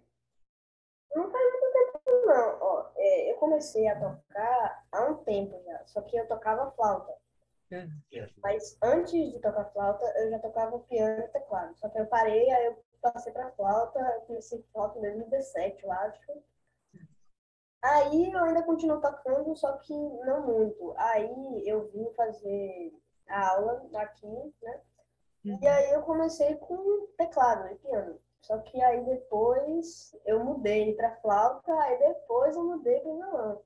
[1.15, 2.59] Não faz muito tempo, não.
[2.61, 7.13] Ó, é, eu comecei a tocar há um tempo já, só que eu tocava flauta.
[8.41, 11.77] Mas antes de tocar flauta, eu já tocava piano e teclado.
[11.77, 15.91] Só que eu parei, aí eu passei pra flauta, eu comecei flauta em 2017, eu
[15.91, 16.43] acho.
[17.81, 20.93] Aí eu ainda continuo tocando, só que não muito.
[20.97, 22.93] Aí eu vim fazer
[23.27, 24.81] a aula aqui, né?
[25.61, 28.19] E aí eu comecei com teclado e piano.
[28.41, 33.61] Só que aí depois eu mudei pra flauta, aí depois eu mudei pro violão.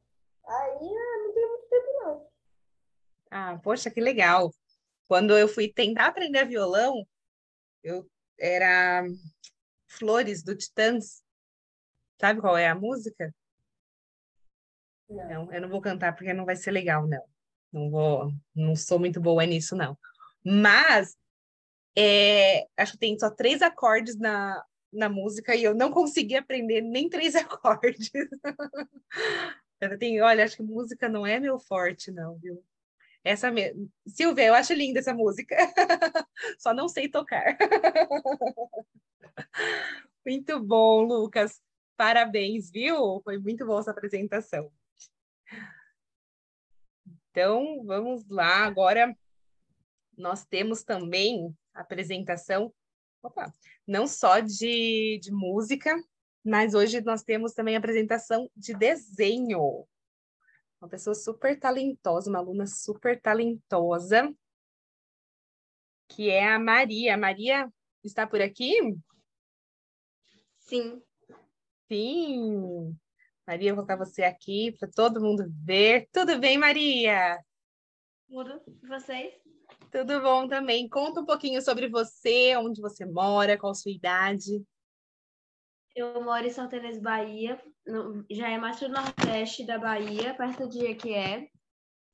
[0.45, 2.32] Aí ah, não tem muito tempo não.
[3.35, 4.53] Ah, poxa, que legal.
[5.07, 7.03] Quando eu fui tentar aprender violão,
[7.83, 8.07] eu
[8.39, 9.03] era
[9.87, 11.23] Flores do Titãs.
[12.21, 13.33] Sabe qual é a música?
[15.09, 15.27] Não.
[15.27, 17.23] Não, eu não vou cantar porque não vai ser legal, não.
[17.71, 19.97] Não vou, não sou muito boa nisso, não.
[20.45, 21.17] Mas
[21.97, 26.81] é, acho que tem só três acordes na, na música e eu não consegui aprender
[26.81, 28.11] nem três acordes.
[29.81, 32.63] Eu tenho, olha, acho que música não é meu forte, não, viu?
[33.23, 33.89] Essa mesmo.
[34.07, 35.55] Silvia, eu acho linda essa música.
[36.59, 37.57] Só não sei tocar.
[40.25, 41.61] Muito bom, Lucas.
[41.95, 43.21] Parabéns, viu?
[43.23, 44.71] Foi muito boa essa apresentação.
[47.29, 48.65] Então, vamos lá.
[48.65, 49.15] Agora,
[50.17, 52.73] nós temos também a apresentação,
[53.21, 53.53] opa,
[53.87, 55.95] não só de, de música,
[56.43, 59.87] mas hoje nós temos também a apresentação de desenho.
[60.83, 64.29] Uma pessoa super talentosa, uma aluna super talentosa,
[66.09, 67.15] que é a Maria.
[67.15, 67.71] Maria
[68.03, 68.93] está por aqui?
[70.59, 71.01] Sim.
[71.87, 72.99] Sim.
[73.47, 76.09] Maria, vou colocar você aqui para todo mundo ver.
[76.11, 77.41] Tudo bem, Maria?
[78.27, 78.61] Tudo.
[78.83, 79.33] E vocês?
[79.89, 80.89] Tudo bom também.
[80.89, 84.61] Conta um pouquinho sobre você, onde você mora, qual a sua idade.
[85.95, 87.57] Eu moro em São Teresa, Bahia.
[87.85, 91.49] No- já é mais pro nordeste da Bahia, perto de Jequié.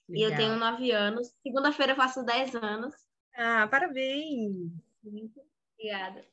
[0.09, 1.33] E eu tenho nove anos.
[1.43, 2.95] Segunda-feira eu faço dez anos.
[3.35, 4.71] Ah, parabéns.
[5.03, 5.39] Muito
[5.75, 6.25] obrigada.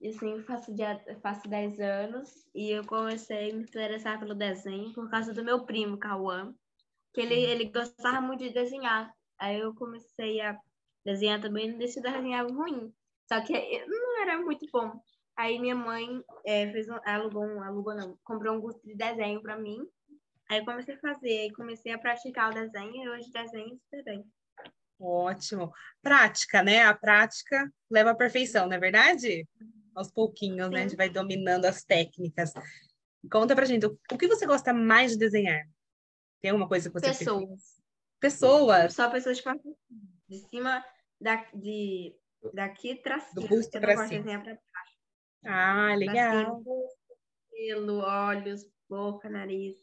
[0.00, 4.34] E assim, eu faço, dia, faço 10 anos e eu comecei a me interessar pelo
[4.34, 6.54] desenho por causa do meu primo, Cauã,
[7.14, 9.12] que ele, ele gostava muito de desenhar.
[9.38, 10.58] Aí eu comecei a
[11.04, 12.92] desenhar também, não deixei de desenhar ruim.
[13.26, 15.00] Só que eu não era muito bom.
[15.36, 19.42] Aí minha mãe eh, fez um, alugou, um, alugou não, comprou um curso de desenho
[19.42, 19.78] para mim.
[20.48, 24.24] Aí comecei a fazer, aí comecei a praticar o desenho e hoje desenho super bem.
[24.98, 25.72] Ótimo.
[26.00, 26.84] Prática, né?
[26.84, 29.46] A prática leva à perfeição, não é verdade?
[29.94, 30.80] Aos pouquinhos, né?
[30.80, 32.52] A gente vai dominando as técnicas.
[33.30, 35.66] Conta pra gente, o que você gosta mais de desenhar?
[36.40, 37.30] Tem alguma coisa que você prefere?
[37.30, 37.82] Pessoas.
[38.20, 38.94] Pessoas.
[38.94, 39.42] Só pessoas
[40.28, 40.84] de cima
[41.20, 42.14] da, de,
[42.54, 43.42] daqui pra cima.
[43.42, 44.42] Do busto pra cima.
[44.42, 44.58] pra.
[45.46, 46.62] Ah, legal.
[47.50, 49.76] pelo, olhos, boca, nariz.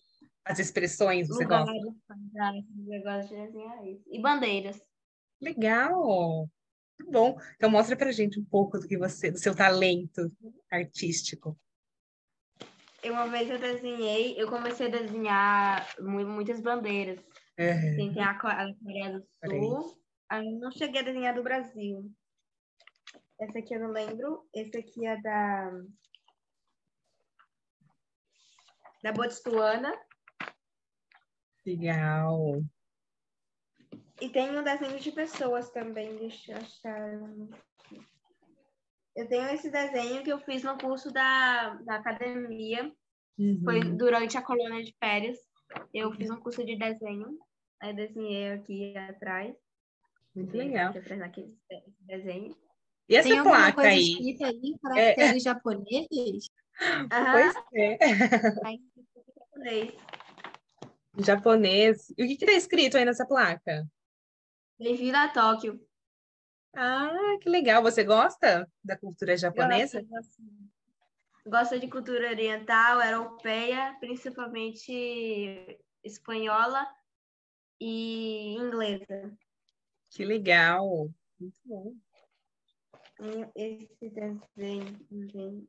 [0.46, 1.96] As expressões você lugares, gosta?
[2.08, 4.04] quadrados, Eu gosto de desenhar isso.
[4.12, 4.82] E bandeiras.
[5.42, 6.50] Legal.
[7.00, 7.38] Muito bom.
[7.56, 10.32] Então mostra pra gente um pouco do que você, do seu talento
[10.70, 11.58] artístico.
[13.06, 17.20] Uma vez eu desenhei, eu comecei a desenhar mu- muitas bandeiras.
[17.60, 17.96] Uhum.
[17.98, 19.26] Tentei a Co- a Coreia do.
[19.50, 19.98] Sul.
[20.30, 22.10] Aí eu não cheguei a desenhar do Brasil.
[23.44, 24.48] Essa aqui eu não lembro.
[24.54, 25.72] Esse aqui é da.
[29.04, 29.94] Da Botsuana.
[31.66, 32.62] Legal.
[34.22, 37.20] E tem um desenho de pessoas também, deixa eu achar.
[39.16, 42.92] Eu tenho esse desenho que eu fiz no curso da, da academia.
[43.64, 43.98] Foi Uhum.
[43.98, 45.38] durante a colônia de férias.
[45.94, 47.38] Eu fiz um curso de desenho.
[47.82, 49.56] Aí desenhei aqui atrás.
[50.34, 50.90] Muito legal.
[50.90, 51.58] Aqui atrás daquele
[52.00, 52.56] desenho.
[53.10, 54.12] E essa Tem alguma placa coisa aí?
[54.12, 55.14] escrita aí, É.
[55.14, 56.50] caracteres japoneses?
[57.32, 57.98] Pois Aham, é.
[61.18, 62.10] em japonês.
[62.18, 63.86] E o que que tá escrito aí nessa placa?
[64.80, 65.80] Bem-vindo a Tóquio.
[66.76, 67.84] Ah, que legal.
[67.84, 70.02] Você gosta da cultura japonesa?
[70.02, 70.44] Gosto, gosto.
[71.46, 76.88] Gosto de cultura oriental, europeia, principalmente espanhola
[77.80, 79.38] e inglesa.
[80.10, 81.10] Que legal.
[81.40, 81.94] Muito bom.
[83.18, 85.68] Tenho esse desenho.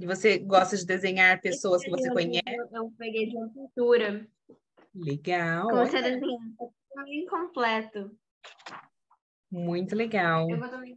[0.00, 2.42] E você gosta de desenhar pessoas que você conhece?
[2.72, 4.26] Eu, peguei de uma pintura.
[4.94, 5.68] Legal.
[5.68, 6.38] Comecei a desenhar.
[6.94, 8.18] Tá bem completo.
[9.50, 10.48] Muito legal.
[10.48, 10.96] Eu vou também.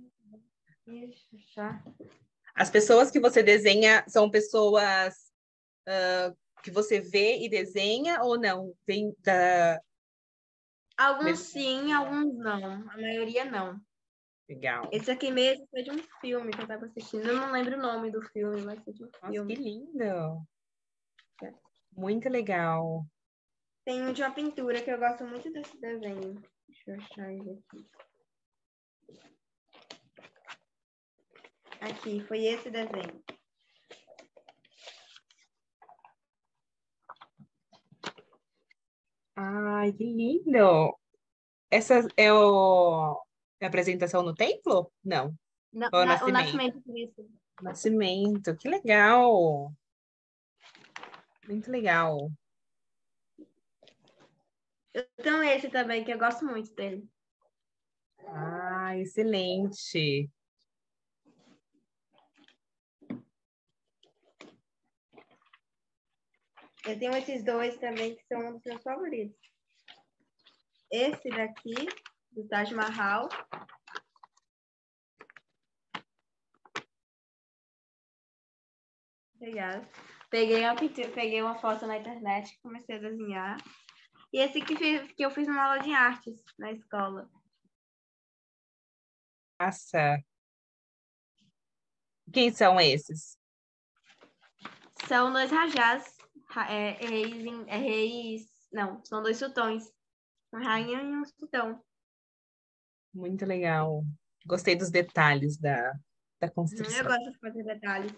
[2.54, 5.32] As pessoas que você desenha são pessoas
[5.88, 8.74] ah, que você vê e desenha ou não?
[8.86, 9.82] Vem da.
[10.97, 11.45] Alguns Mesmo.
[11.45, 12.89] sim, alguns não.
[12.89, 13.80] A maioria não.
[14.47, 14.89] Legal.
[14.91, 17.28] Esse aqui mesmo foi de um filme que eu tava assistindo.
[17.28, 19.55] Eu não lembro o nome do filme, mas foi de um Nossa, que filme.
[19.55, 20.45] lindo.
[21.93, 23.05] Muito legal.
[23.86, 26.41] Tem um de uma pintura que eu gosto muito desse desenho.
[26.68, 27.86] Deixa eu achar ele aqui.
[31.82, 33.24] Aqui, foi esse desenho.
[39.44, 40.96] Ai, que lindo.
[41.72, 43.20] Essa é o...
[43.60, 44.92] é a apresentação no templo?
[45.04, 45.34] Não.
[45.74, 46.34] Na- O na- o Nascimento.
[46.34, 47.30] Nascimento de Cristo.
[47.62, 48.56] Nascimento.
[48.58, 49.74] Que legal.
[51.48, 52.30] Muito legal.
[54.94, 57.10] Eu tenho esse também, que eu gosto muito dele.
[58.28, 60.30] Ah, excelente.
[66.86, 69.38] Eu tenho esses dois também, que são um dos meus favoritos.
[70.92, 71.76] Esse daqui,
[72.32, 73.30] do Taj Mahal.
[79.36, 79.88] Obrigada.
[80.30, 83.58] Peguei uma pintura, peguei uma foto na internet, comecei a desenhar.
[84.34, 87.30] e esse que, fiz, que eu fiz uma aula de artes na escola.
[89.60, 90.24] Nossa.
[92.32, 93.38] Quem são esses?
[95.08, 96.21] São dois rajás, ra-
[96.70, 99.84] é, é reis, em- é reis, não, são dois sultões,
[100.52, 101.82] uma rainha e um sultão.
[103.14, 104.04] Muito legal.
[104.45, 105.91] Gostei dos detalhes da,
[106.39, 107.04] da Eu construção.
[107.06, 108.14] gosto de fazer detalhes.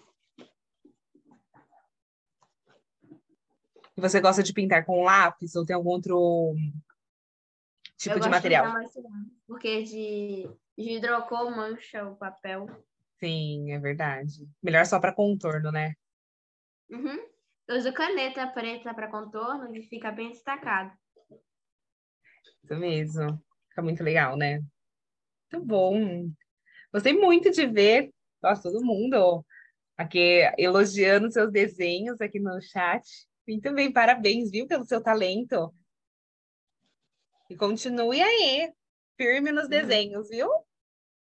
[3.96, 6.54] E você gosta de pintar com lápis ou tem algum outro
[7.96, 8.72] tipo eu de material?
[8.72, 8.90] mais
[9.46, 12.66] porque de, de hidrocor mancha o papel.
[13.20, 14.48] Sim, é verdade.
[14.62, 15.94] Melhor só para contorno, né?
[16.90, 17.33] Uhum.
[17.66, 20.92] Eu uso caneta preta para contorno e fica bem destacado.
[22.62, 23.42] Isso mesmo.
[23.68, 24.60] Fica muito legal, né?
[25.52, 26.30] Muito bom.
[26.92, 28.12] Gostei muito de ver,
[28.42, 29.44] nossa, todo mundo
[29.96, 33.02] aqui elogiando seus desenhos aqui no chat.
[33.46, 35.74] Muito bem, parabéns, viu, pelo seu talento.
[37.48, 38.72] E continue aí,
[39.16, 40.48] firme nos desenhos, viu?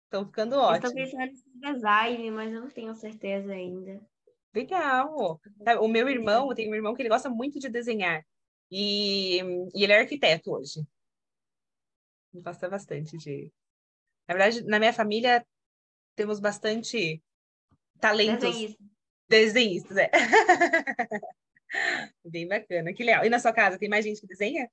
[0.05, 0.93] Estão ficando Eu estou ótimos.
[0.93, 4.01] pensando em design, mas eu não tenho certeza ainda.
[4.53, 5.39] Legal.
[5.81, 8.23] O meu irmão, eu tenho um irmão que ele gosta muito de desenhar.
[8.69, 9.39] E,
[9.73, 10.79] e ele é arquiteto hoje.
[12.33, 13.51] Ele Gosta bastante de.
[14.27, 15.45] Na verdade, na minha família
[16.15, 17.21] temos bastante
[17.99, 18.83] talentos Desenhista.
[19.27, 20.11] desenhistas, é.
[22.23, 23.25] Bem bacana, que legal.
[23.25, 24.69] E na sua casa, tem mais gente que desenha?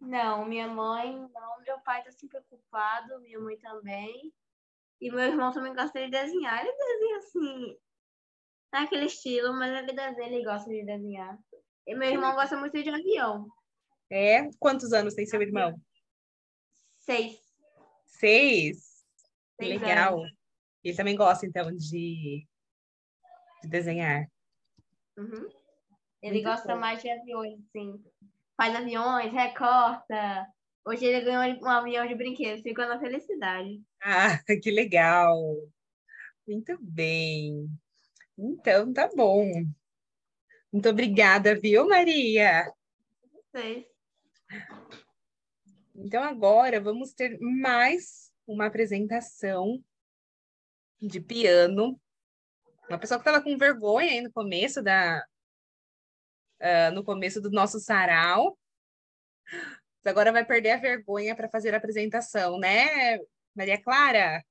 [0.00, 4.32] Não, minha mãe não, meu pai está sempre ocupado, minha mãe também.
[5.00, 6.64] E meu irmão também gosta de desenhar.
[6.64, 7.78] Ele desenha assim,
[8.74, 11.38] naquele estilo, mas ele desenha, ele gosta de desenhar.
[11.86, 13.46] E meu irmão gosta muito de avião.
[14.10, 14.50] É?
[14.58, 15.80] Quantos anos tem seu irmão?
[16.98, 17.38] Seis.
[18.06, 19.04] Seis?
[19.56, 20.18] Seis legal.
[20.18, 20.32] anos.
[20.82, 22.46] Ele também gosta, então, de,
[23.62, 24.26] de desenhar.
[25.16, 25.48] Uhum.
[26.20, 26.80] Ele Muito gosta bom.
[26.80, 28.02] mais de aviões, assim.
[28.56, 30.46] Faz aviões, recorta.
[30.86, 33.80] Hoje ele ganhou um avião de brinquedo, ficou na felicidade.
[34.02, 35.36] Ah, que legal.
[36.46, 37.68] Muito bem.
[38.36, 39.44] Então, tá bom.
[40.72, 42.72] Muito obrigada, viu, Maria?
[43.50, 43.86] Seis.
[45.94, 49.82] Então, agora vamos ter mais uma apresentação
[51.00, 52.00] de piano.
[52.88, 55.24] Uma pessoa que estava com vergonha aí no começo da,
[56.60, 58.58] ah, no começo do nosso sarau.
[60.04, 63.18] Agora vai perder a vergonha para fazer a apresentação, né,
[63.54, 64.44] Maria Clara?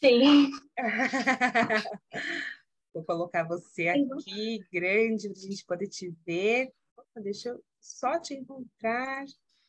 [0.00, 0.50] Sim.
[2.96, 6.72] Vou colocar você aqui, grande, para a gente poder te ver.
[6.96, 9.22] Opa, Deixa eu só te encontrar.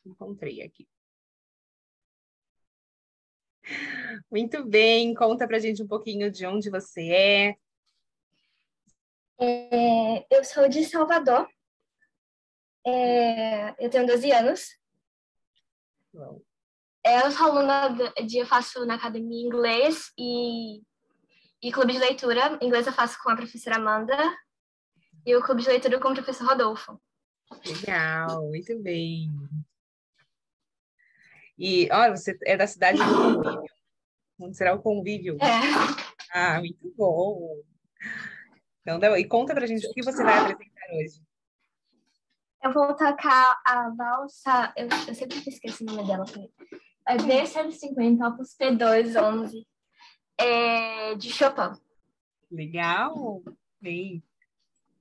[0.06, 0.88] Encontrei aqui.
[4.30, 7.56] Muito bem, conta pra gente um pouquinho de onde você é.
[9.38, 11.46] É, eu sou de Salvador.
[12.86, 14.74] É, eu tenho 12 anos.
[16.14, 16.40] Bom,
[17.04, 20.80] É, eu sou aluna de, de- eu faço na academia inglês e,
[21.62, 22.58] e clube de leitura.
[22.60, 24.16] Inglês eu faço com a professora Amanda
[25.26, 27.00] e o clube de leitura com o professor Rodolfo.
[27.66, 29.30] Legal, muito bem.
[31.58, 33.62] E, olha, você é da cidade do convívio.
[34.40, 35.36] Onde será o convívio?
[35.40, 36.08] É.
[36.32, 37.60] Ah, muito bom.
[38.82, 41.22] Então, e conta pra gente o que você vai apresentar hoje.
[42.62, 44.72] Eu vou tocar a valsa.
[44.76, 46.24] Eu, eu sempre esqueço o nome dela.
[47.08, 49.66] É B150, opus P2, 11,
[50.38, 51.78] é, de Chopin.
[52.50, 53.42] Legal,
[53.80, 54.22] bem.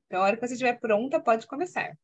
[0.05, 1.97] Então, a hora que você estiver pronta, pode começar.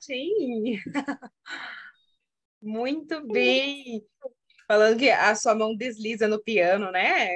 [0.00, 0.80] Chat, hein?
[2.62, 4.04] Muito bem!
[4.66, 7.28] Falando que a sua mão desliza no piano, né?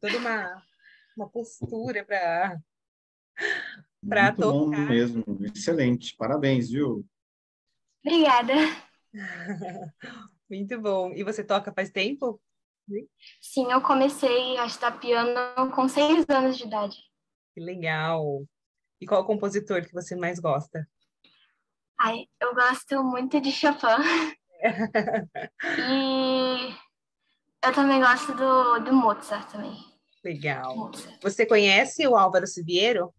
[0.00, 0.62] Toda uma,
[1.16, 2.58] uma postura para
[4.08, 4.88] para Muito bom tocar.
[4.88, 6.16] mesmo, excelente.
[6.16, 7.04] Parabéns, viu?
[8.04, 8.54] Obrigada.
[10.48, 11.12] Muito bom.
[11.12, 12.40] E você toca faz tempo?
[13.40, 16.96] Sim, eu comecei a estudar piano com seis anos de idade.
[17.54, 18.44] Que legal.
[19.00, 20.88] E qual compositor que você mais gosta?
[22.02, 23.86] Ai, eu gosto muito de Chopin.
[25.78, 26.74] e
[27.62, 29.76] eu também gosto do, do Mozart também.
[30.24, 30.74] Legal.
[30.74, 31.18] Mozart.
[31.22, 33.12] Você conhece o Álvaro Siviero?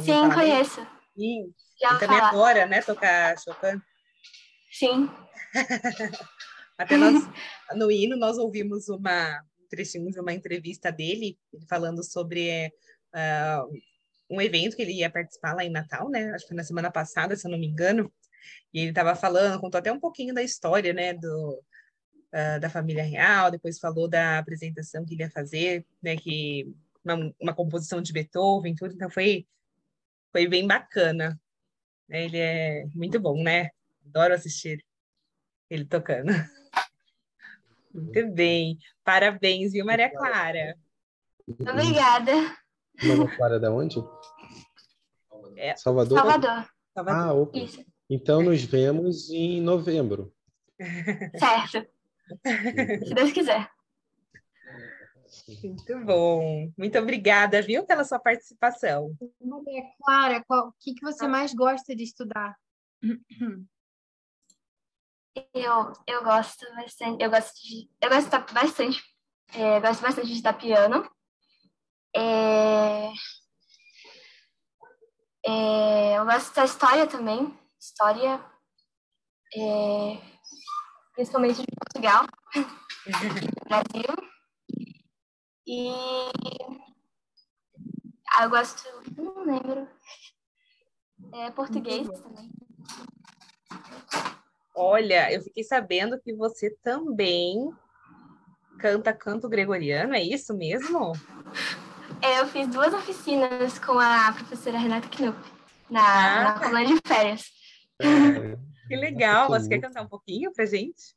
[0.00, 0.80] Sim, conheço.
[1.14, 1.52] Sim.
[1.78, 2.30] Já também falar.
[2.30, 3.82] adora, né, tocar Chopin.
[4.70, 5.10] Sim.
[6.78, 7.14] Até nós,
[7.76, 12.72] no hino, nós ouvimos uma, um trechinho de uma entrevista dele, ele falando sobre
[13.12, 13.62] ah,
[14.32, 16.30] um evento que ele ia participar lá em Natal, né?
[16.30, 18.12] Acho que foi na semana passada, se eu não me engano.
[18.72, 21.62] E ele estava falando, contou até um pouquinho da história, né, do,
[22.32, 26.74] ah, da família real, depois falou da apresentação que ele ia fazer, né, que
[27.04, 29.46] uma, uma composição de Beethoven, tudo, então foi,
[30.32, 31.38] foi bem bacana.
[32.08, 32.24] né?
[32.24, 33.68] Ele é muito bom, né?
[34.06, 34.84] Adoro assistir
[35.70, 36.28] ele tocando.
[37.94, 38.78] Muito bem.
[39.04, 40.78] Parabéns, viu, Maria Clara?
[41.46, 42.32] Obrigada.
[43.04, 43.96] Maria Clara da onde?
[45.56, 46.18] É, Salvador?
[46.18, 46.68] Salvador.
[47.06, 47.58] Ah, opa.
[47.58, 47.84] Isso.
[48.08, 50.32] Então nos vemos em novembro.
[51.38, 51.88] Certo.
[53.06, 53.70] Se Deus quiser.
[55.64, 56.70] Muito bom.
[56.76, 59.14] Muito obrigada, viu, pela sua participação.
[59.40, 62.56] Maria Clara, qual- o que, que você mais gosta de estudar?
[65.54, 69.02] Eu, eu gosto bastante, eu gosto de, eu gosto bastante,
[69.54, 71.10] é, gosto bastante de estudar piano.
[72.14, 73.12] É,
[75.46, 78.44] é, eu gosto da história também, história,
[79.54, 80.18] é,
[81.14, 83.04] principalmente de Portugal, do
[83.66, 84.32] Brasil.
[85.66, 85.90] E
[88.34, 88.82] ah, eu gosto,
[89.16, 89.88] não lembro,
[91.32, 92.50] é, português também.
[94.74, 97.70] Olha, eu fiquei sabendo que você também
[98.78, 101.12] canta canto gregoriano, é isso mesmo?
[102.22, 105.38] É, Eu fiz duas oficinas com a professora Renata Knupp
[105.90, 107.44] na, na colônia de férias.
[108.88, 109.48] Que legal.
[109.48, 111.14] Você quer cantar um pouquinho pra gente?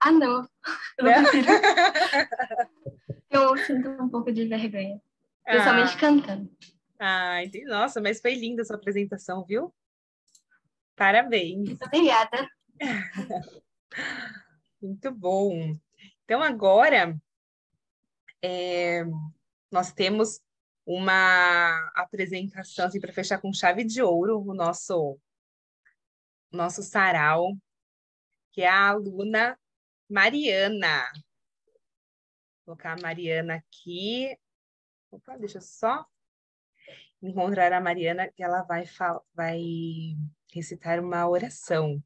[0.00, 0.48] Ah, não.
[0.96, 1.12] Eu, Não?
[3.30, 4.98] eu sinto um pouco de vergonha,
[5.44, 5.98] principalmente Ah.
[5.98, 6.50] cantando.
[6.98, 7.66] Ah, entendi.
[7.66, 9.74] Nossa, mas foi linda a sua apresentação, viu?
[10.96, 11.76] Parabéns.
[11.82, 12.48] Obrigada.
[14.80, 15.76] Muito bom.
[16.24, 17.14] Então, agora,
[18.40, 19.04] é,
[19.70, 20.40] nós temos
[20.86, 25.20] uma apresentação assim, para fechar com chave de ouro o nosso,
[26.50, 27.54] nosso sarau,
[28.52, 29.58] que é a aluna
[30.08, 31.04] Mariana.
[32.64, 34.34] Vou colocar a Mariana aqui.
[35.10, 36.06] Opa, deixa eu só
[37.22, 38.84] encontrar a Mariana, que ela vai,
[39.34, 39.60] vai
[40.52, 42.02] recitar uma oração.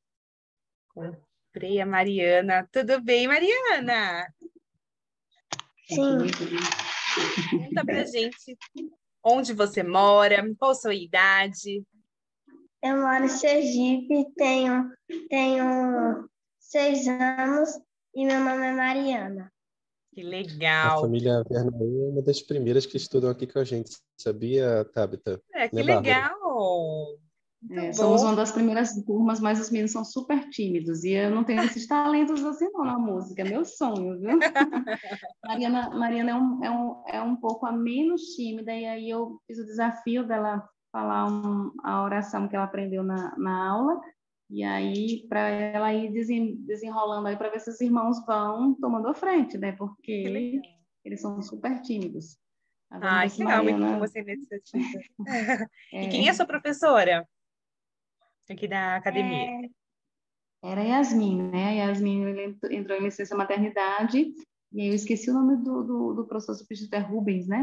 [0.89, 2.69] Comprei a Mariana.
[2.73, 4.33] Tudo bem, Mariana?
[5.89, 6.19] Sim.
[7.51, 8.57] Conta pra gente
[9.25, 11.85] onde você mora, qual a sua idade.
[12.83, 14.91] Eu moro em Sergipe, tenho,
[15.29, 17.71] tenho seis anos
[18.15, 19.53] e meu nome é Mariana.
[20.13, 21.01] Que A legal.
[21.01, 23.97] família Vernaú é uma das primeiras que estudam aqui com a gente.
[24.19, 25.41] Sabia, Tabita?
[25.55, 26.03] É, que Né, Bárbara?
[26.03, 27.19] legal.
[27.71, 31.31] É, Muito somos uma das primeiras turmas, mas os meninos são super tímidos e eu
[31.31, 34.39] não tenho esses talentos assim não na música, é meu sonho, viu?
[35.45, 39.41] Mariana, Mariana é, um, é, um, é um pouco a menos tímida e aí eu
[39.47, 44.01] fiz o desafio dela falar um, a oração que ela aprendeu na, na aula
[44.51, 49.09] e aí para ela ir desen, desenrolando aí para ver se os irmãos vão tomando
[49.09, 49.73] a frente, né?
[49.73, 50.61] Porque
[51.05, 52.37] eles são super tímidos.
[52.91, 54.85] Ver que legal, muito bom você iniciativa.
[55.95, 56.05] É.
[56.05, 57.27] E quem é sua professora?
[58.51, 59.69] Aqui da academia.
[60.65, 61.69] Era Yasmin, né?
[61.69, 62.25] A Yasmin
[62.71, 64.33] entrou em licença maternidade,
[64.73, 67.63] e aí eu esqueci o nome do, do, do professor substituto, é Rubens, né?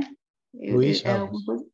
[0.54, 1.22] Eu- Luiz é Ramos.
[1.28, 1.66] alguma coisa-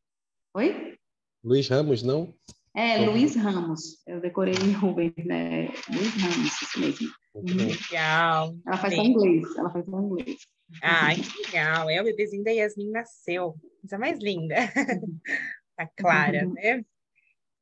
[0.56, 0.98] Oi?
[1.44, 2.34] Luiz Ramos, não?
[2.76, 3.12] É, Uhum.
[3.12, 4.02] Luiz Ramos.
[4.06, 5.68] Eu decorei Rubens, né?
[5.90, 7.08] Luiz Ramos, isso mesmo.
[7.34, 7.44] Uhum.
[7.90, 8.56] Legal.
[8.66, 10.38] Ela faz só inglês, ela faz só inglês.
[10.82, 11.90] Ai, que legal.
[11.90, 13.56] É, o bebezinho da Yasmin nasceu.
[13.82, 14.56] Coisa mais linda.
[15.78, 16.84] A Clara, né?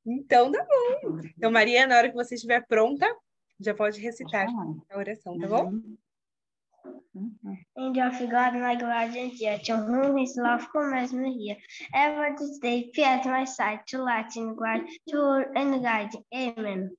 [0.06, 1.20] Então, tá bom.
[1.38, 3.08] Então, Maria, na hora que você estiver pronta,
[3.60, 4.48] já pode recitar
[4.90, 5.82] a oração, tá bom?
[7.78, 11.58] And of God, my guardian dear, to whom his love commands me here,
[11.94, 16.10] ever this day be at my side, to light and guide, to rule and guide.
[16.34, 16.92] Amen.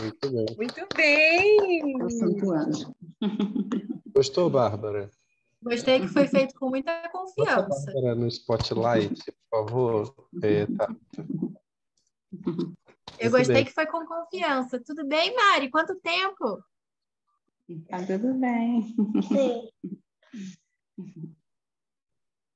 [0.00, 0.46] Muito bem.
[0.56, 1.92] Muito bem!
[4.14, 5.10] Gostou, Bárbara?
[5.62, 7.92] Gostei que foi feito com muita confiança.
[7.92, 10.28] Bárbara no spotlight, por favor.
[10.42, 10.88] É, tá.
[13.18, 13.64] Eu gostei bem.
[13.66, 14.80] que foi com confiança.
[14.80, 15.70] Tudo bem, Mari?
[15.70, 16.62] Quanto tempo?
[17.88, 18.94] Tá tudo bem.
[19.22, 19.68] Sim.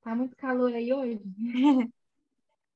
[0.03, 1.21] Tá muito calor aí hoje?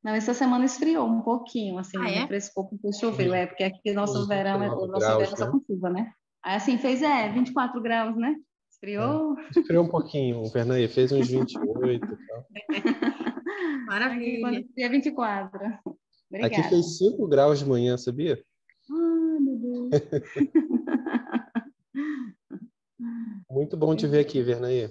[0.03, 2.19] Não, essa semana esfriou um pouquinho, assim, Ah, é?
[2.21, 5.35] refrescou porque choveu, é, porque aqui nosso verão, é, 29 o nosso graus, verão é
[5.35, 5.51] só né?
[5.51, 6.13] com chuva, né?
[6.41, 8.35] Aí, assim, fez, é, 24 graus, né?
[8.81, 9.35] Esfriou.
[9.55, 12.47] Esfriou um pouquinho, o Fernando fez uns 28 e tal.
[13.49, 14.41] Aqui, Maravilha.
[14.41, 15.59] quando esfria, 24.
[16.29, 16.55] Obrigada.
[16.55, 18.41] Aqui fez 5 graus de manhã, sabia?
[18.89, 19.89] Ai, meu Deus.
[23.49, 24.89] Muito bom te ver aqui, Vernaí.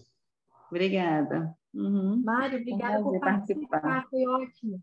[0.71, 1.55] Obrigada.
[1.73, 2.21] Uhum.
[2.23, 3.81] Mari, obrigada por participar.
[3.81, 4.11] participar.
[4.11, 4.83] Foi ótimo.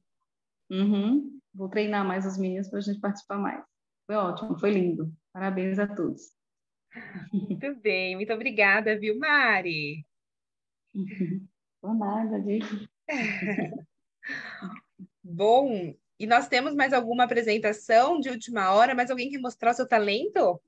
[0.72, 1.39] Uhum.
[1.53, 3.64] Vou treinar mais os meninos para a gente participar mais.
[4.08, 5.14] Foi ótimo, foi lindo.
[5.34, 6.35] Parabéns a todos.
[7.32, 10.06] Muito bem, muito obrigada, viu, Mari?
[11.82, 12.66] Por nada, digo.
[15.24, 18.96] Bom, e nós temos mais alguma apresentação de última hora?
[18.96, 20.62] Mais alguém que mostrar o seu talento?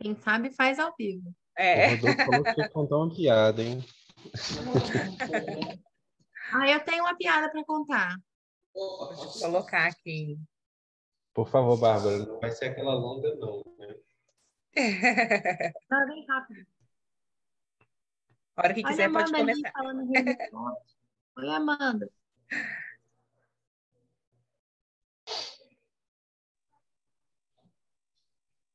[0.00, 1.28] Quem sabe faz ao vivo.
[1.28, 1.94] O É.
[1.94, 3.84] Rodolfo falou que ia contar uma piada, hein?
[6.52, 8.16] Ah, eu tenho uma piada para contar.
[8.74, 9.08] Vou
[9.40, 10.36] colocar aqui.
[11.32, 13.62] Por favor, Bárbara, não vai ser aquela longa, não.
[13.78, 13.96] Né?
[15.90, 16.66] Não, bem rápido.
[18.56, 20.80] A hora que Olha quiser a pode Amanda ali começar.
[21.36, 22.10] Oi, Amanda.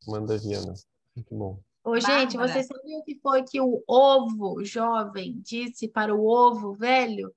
[0.08, 0.74] Manda Viana.
[1.16, 1.62] Muito bom.
[1.84, 2.47] Ô, gente, Bárbara.
[2.47, 7.34] vocês sabiam o que foi que o ovo jovem disse para o ovo velho?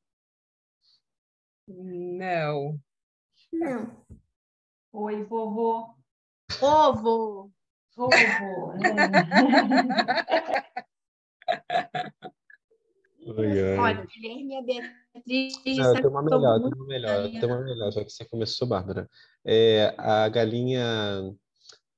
[1.67, 2.81] Não.
[3.53, 4.07] Não.
[4.93, 5.95] Oi, vovô.
[6.63, 7.53] Ovo!
[7.95, 8.73] Vovô.
[13.37, 13.79] Ai, ai.
[13.79, 17.93] Olha, Guilherme e a Beatriz Não, tem uma melhor, tem uma melhor, tem uma melhor,
[17.93, 19.09] já que você começou, Bárbara.
[19.45, 21.37] É, a galinha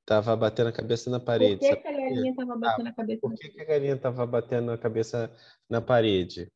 [0.01, 1.61] estava batendo a cabeça na Por parede.
[1.61, 4.73] que, que a galinha estava batendo a cabeça Por que, que a galinha estava batendo
[4.73, 5.31] a cabeça
[5.69, 6.51] na parede?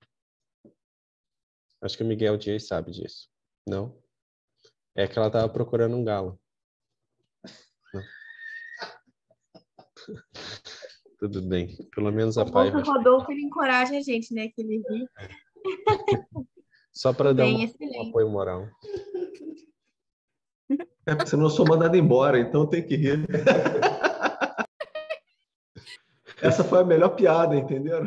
[1.81, 3.29] Acho que o Miguel Dias sabe disso.
[3.69, 4.04] Não?
[4.97, 6.39] É que ela estava procurando um galo.
[11.19, 11.77] Tudo bem.
[11.95, 12.71] Pelo menos a pai.
[12.71, 14.47] o Rodolfo ele encoraja a gente, né?
[14.49, 15.09] Que ele ri.
[16.93, 18.69] Só para dar um, um apoio moral.
[21.07, 23.27] É, porque senão eu sou mandado embora, então tem que rir.
[26.41, 28.07] Essa foi a melhor piada, entenderam?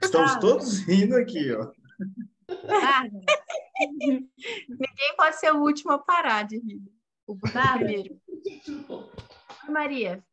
[0.00, 1.72] Estamos todos rindo aqui, ó.
[2.68, 3.24] Bárbara.
[4.68, 6.82] Ninguém pode ser o último a parar de rir.
[7.26, 8.20] O primeiro.
[8.88, 10.24] Oi, Maria,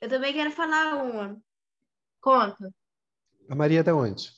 [0.00, 1.40] Eu também quero falar uma.
[2.20, 2.72] conta.
[3.48, 4.30] A Maria é da onde?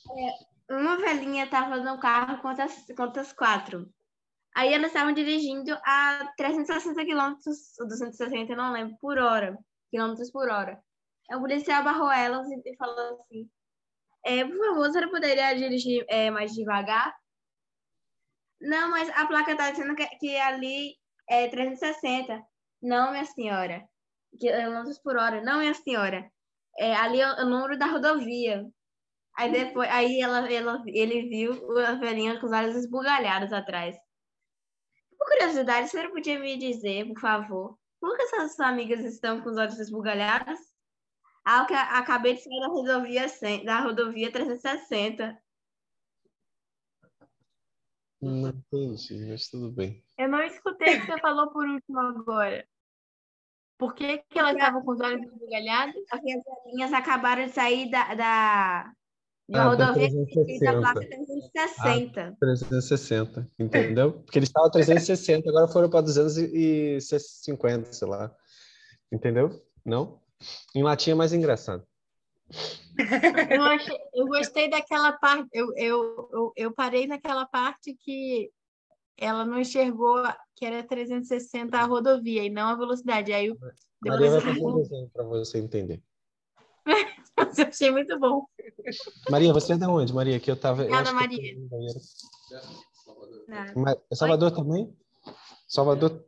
[0.69, 3.89] Uma velhinha estava no carro com as, com as quatro.
[4.55, 9.57] Aí elas estavam dirigindo a 360 quilômetros, ou 260, não lembro, por hora.
[9.91, 10.81] Quilômetros por hora.
[11.31, 13.49] O policial barrou elas e e falou assim:
[14.25, 17.13] é, Por favor, você poderia dirigir é, mais devagar?
[18.65, 20.95] Não, mas a placa está dizendo que, que ali
[21.29, 22.43] é 360.
[22.81, 23.87] Não, minha senhora.
[24.39, 25.41] Quilômetros por hora.
[25.43, 26.29] Não, minha senhora.
[26.79, 28.65] É, ali é o número da rodovia.
[29.37, 33.95] Aí depois, aí ela, ela, ele viu a velhinha com os olhos esbugalhados atrás.
[35.17, 39.57] Por curiosidade, você podia me dizer, por favor, por que essas amigas estão com os
[39.57, 40.59] olhos esbugalhados?
[41.45, 45.37] Ah, eu acabei de sair da rodovia, 100 da rodovia 360.
[48.25, 50.03] Não entendi, mas tudo bem.
[50.17, 52.65] Eu não escutei o que você falou por último agora.
[53.77, 55.93] Por que, que elas estavam com os olhos esbugalhados?
[56.09, 58.93] Porque as velhinhas acabaram de sair da, da,
[59.47, 60.79] uma Ah, da rodovia que diz a 360.
[60.79, 62.37] placa 360.
[62.39, 64.13] 360, entendeu?
[64.13, 68.35] Porque eles estavam 360, agora foram para 250, sei lá.
[69.11, 69.63] Entendeu?
[69.85, 70.19] Não?
[70.73, 71.85] Em latim é mais engraçado.
[73.49, 75.49] Eu, achei- eu gostei daquela parte.
[75.53, 78.51] Eu, eu, eu, eu parei naquela parte que
[79.17, 80.23] ela não enxergou
[80.55, 83.33] que era 360 a rodovia e não a velocidade.
[83.33, 83.57] Aí eu,
[84.01, 86.01] Maria depois vai eu, fazer um desenho para você entender.
[87.57, 88.45] eu achei muito bom.
[89.29, 90.39] Maria, você é de onde, Maria?
[90.39, 90.83] Que eu tava.
[90.83, 91.55] Obrigada, eu Maria.
[94.11, 94.95] é Salvador também?
[95.67, 96.23] Salvador.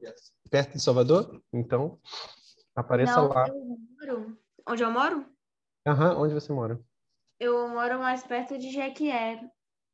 [0.50, 1.42] perto de Salvador?
[1.54, 2.00] Então,
[2.76, 3.48] apareça Não, lá.
[3.48, 4.38] eu moro.
[4.68, 5.26] Onde eu moro?
[5.88, 6.78] Aham, onde você mora?
[7.40, 9.40] Eu moro mais perto de Jequié,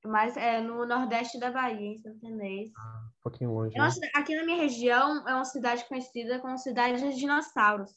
[0.03, 2.69] mas é no nordeste da Bahia, em Santo Inês.
[2.71, 3.89] Um pouquinho longe, É né?
[4.15, 7.91] aqui na minha região é uma cidade conhecida como cidade dos dinossauros.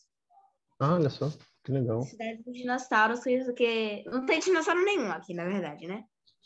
[0.79, 1.31] Ah, olha só,
[1.65, 2.03] que legal.
[2.03, 6.05] Cidade dos dinossauros, porque não tem dinossauro nenhum aqui, na verdade, né?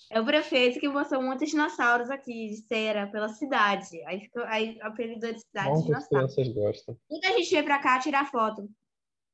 [0.09, 4.03] É o prefeito que botou muitos dinossauros aqui de cera pela cidade.
[4.07, 6.35] Aí, ficou, aí apelidou de cidade Bom que dinossauros.
[6.35, 6.97] crianças gostam.
[7.11, 8.69] Muita gente veio pra cá tirar foto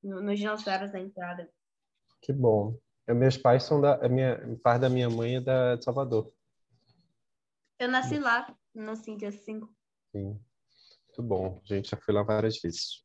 [0.03, 1.49] no- nos dinossauros da entrada.
[2.27, 2.77] Que bom.
[3.07, 4.05] Eh, Meus pais são da...
[4.05, 4.35] A minha...
[4.49, 5.77] o pai da minha mãe é da...
[5.77, 6.33] de Salvador.
[7.79, 9.73] Eu nasci lá, no Cintia 5.
[10.11, 10.41] Sim.
[11.07, 11.63] Muito bom.
[11.63, 13.05] A gente já foi lá várias vezes.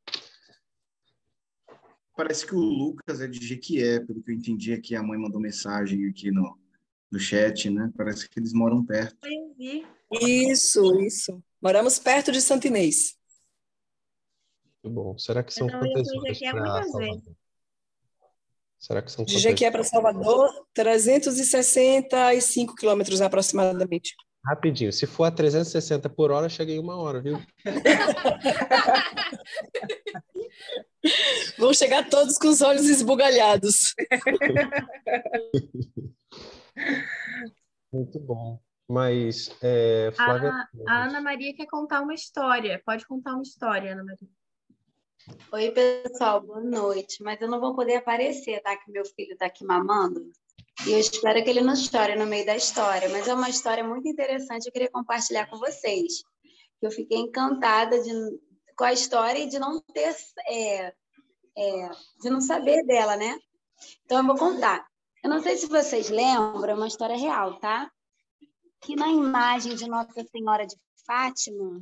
[2.17, 5.39] Parece que o Lucas é de Jequié, pelo que eu entendi aqui, a mãe mandou
[5.39, 6.57] mensagem aqui no,
[7.11, 7.91] no chat, né?
[7.95, 9.15] Parece que eles moram perto.
[9.59, 9.85] Eu.
[10.19, 11.43] Isso, isso.
[11.61, 13.19] Moramos perto de Santo Inês.
[14.83, 15.15] Muito bom.
[15.19, 17.40] Será que são Então, eu quantas horas para muitas Salvador?
[18.81, 24.15] Será que são De quantas Jequié para Salvador, 365 quilômetros aproximadamente.
[24.43, 24.91] Rapidinho.
[24.91, 27.39] Se for a 360 por hora, chega em uma hora, viu?
[31.59, 33.93] Vão chegar todos com os olhos esbugalhados.
[37.93, 38.59] Muito bom.
[38.89, 40.49] Mas, é, Flávia...
[40.49, 42.81] A, a Ana Maria quer contar uma história.
[42.83, 44.27] Pode contar uma história, Ana Maria.
[45.51, 47.21] Oi, pessoal, boa noite.
[47.21, 48.75] Mas eu não vou poder aparecer, tá?
[48.75, 50.31] Que meu filho tá aqui mamando.
[50.87, 53.07] E eu espero que ele não chore no meio da história.
[53.09, 56.23] Mas é uma história muito interessante, eu queria compartilhar com vocês.
[56.81, 58.11] Eu fiquei encantada de,
[58.75, 60.15] com a história e de não ter.
[60.47, 60.93] é,
[61.57, 61.89] é,
[62.21, 63.37] de não saber dela, né?
[64.05, 64.87] Então eu vou contar.
[65.23, 67.91] Eu não sei se vocês lembram, é uma história real, tá?
[68.81, 71.79] Que na imagem de Nossa Senhora de Fátima,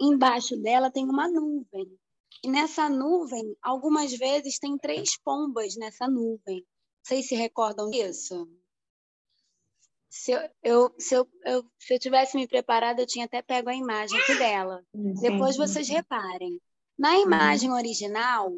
[0.00, 1.96] embaixo dela tem uma nuvem.
[2.44, 6.66] E nessa nuvem, algumas vezes tem três pombas nessa nuvem.
[7.02, 8.48] Vocês se recordam disso?
[10.10, 13.70] Se eu, eu- se, eu, eu- se eu tivesse me preparado, eu tinha até pego
[13.70, 14.84] a imagem aqui dela.
[15.20, 16.60] Depois vocês reparem.
[16.98, 18.52] Na imagem original,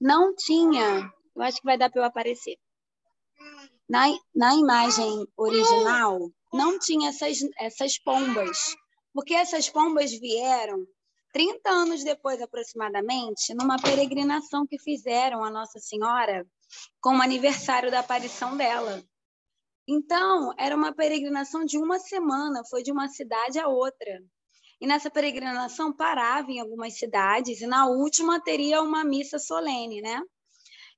[0.00, 1.10] não tinha.
[1.34, 2.58] Eu acho que vai dar para eu aparecer.
[3.88, 6.18] Na, na imagem original,
[6.52, 8.76] não tinha essas, essas pombas.
[9.14, 10.86] Porque essas pombas vieram
[11.32, 16.46] 30 anos depois, aproximadamente, numa peregrinação que fizeram a Nossa Senhora
[17.00, 19.02] com o aniversário da aparição dela.
[19.88, 24.22] Então, era uma peregrinação de uma semana, foi de uma cidade a outra.
[24.80, 30.20] E nessa peregrinação parava em algumas cidades e na última teria uma missa solene, né?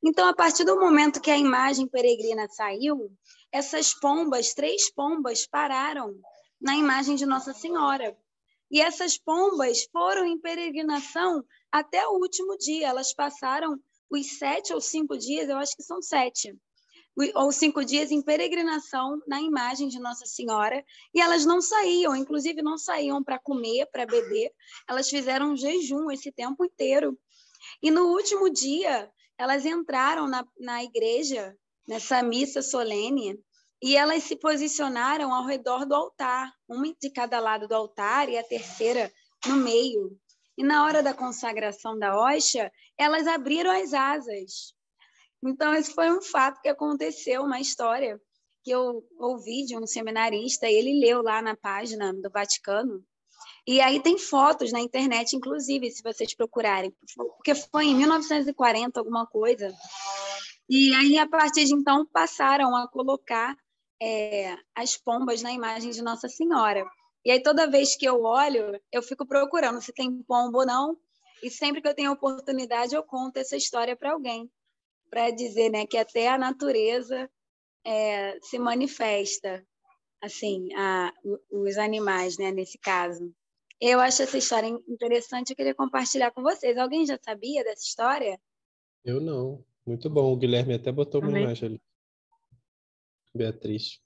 [0.03, 3.11] Então, a partir do momento que a imagem peregrina saiu,
[3.51, 6.15] essas pombas, três pombas, pararam
[6.61, 8.17] na imagem de Nossa Senhora.
[8.71, 12.89] E essas pombas foram em peregrinação até o último dia.
[12.89, 13.79] Elas passaram
[14.11, 16.57] os sete ou cinco dias, eu acho que são sete,
[17.35, 20.85] ou cinco dias em peregrinação na imagem de Nossa Senhora.
[21.15, 24.53] E elas não saíam, inclusive não saíam para comer, para beber.
[24.89, 27.19] Elas fizeram um jejum esse tempo inteiro.
[27.83, 31.57] E no último dia, elas entraram na, na igreja,
[31.87, 33.39] nessa missa solene,
[33.85, 38.39] e elas se posicionaram ao redor do altar, uma de cada lado do altar e
[38.39, 39.13] a terceira
[39.47, 40.19] no meio.
[40.57, 44.75] E na hora da consagração da hóstia, elas abriram as asas.
[45.45, 48.19] Então, esse foi um fato que aconteceu, uma história
[48.63, 53.05] que eu ouvi de um seminarista, e ele leu lá na página do Vaticano.
[53.67, 56.91] E aí tem fotos na internet, inclusive, se vocês procurarem,
[57.37, 59.71] porque foi em 1940, alguma coisa.
[60.71, 63.55] E aí, a partir de então, passaram a colocar
[64.01, 66.85] é, as pombas na imagem de Nossa Senhora.
[67.25, 70.97] E aí, toda vez que eu olho, eu fico procurando se tem pombo ou não.
[71.43, 74.51] E sempre que eu tenho oportunidade, eu conto essa história para alguém,
[75.11, 77.31] para dizer né, que até a natureza
[77.85, 79.67] é, se manifesta,
[80.23, 81.13] assim, a,
[81.51, 83.35] os animais, né, nesse caso.
[83.81, 86.77] Eu acho essa história interessante, eu queria compartilhar com vocês.
[86.79, 88.41] Alguém já sabia dessa história?
[89.05, 89.65] Eu não.
[89.85, 90.33] Muito bom.
[90.33, 91.45] O Guilherme até botou uma Também.
[91.45, 91.83] imagem ali.
[93.35, 94.01] Beatriz.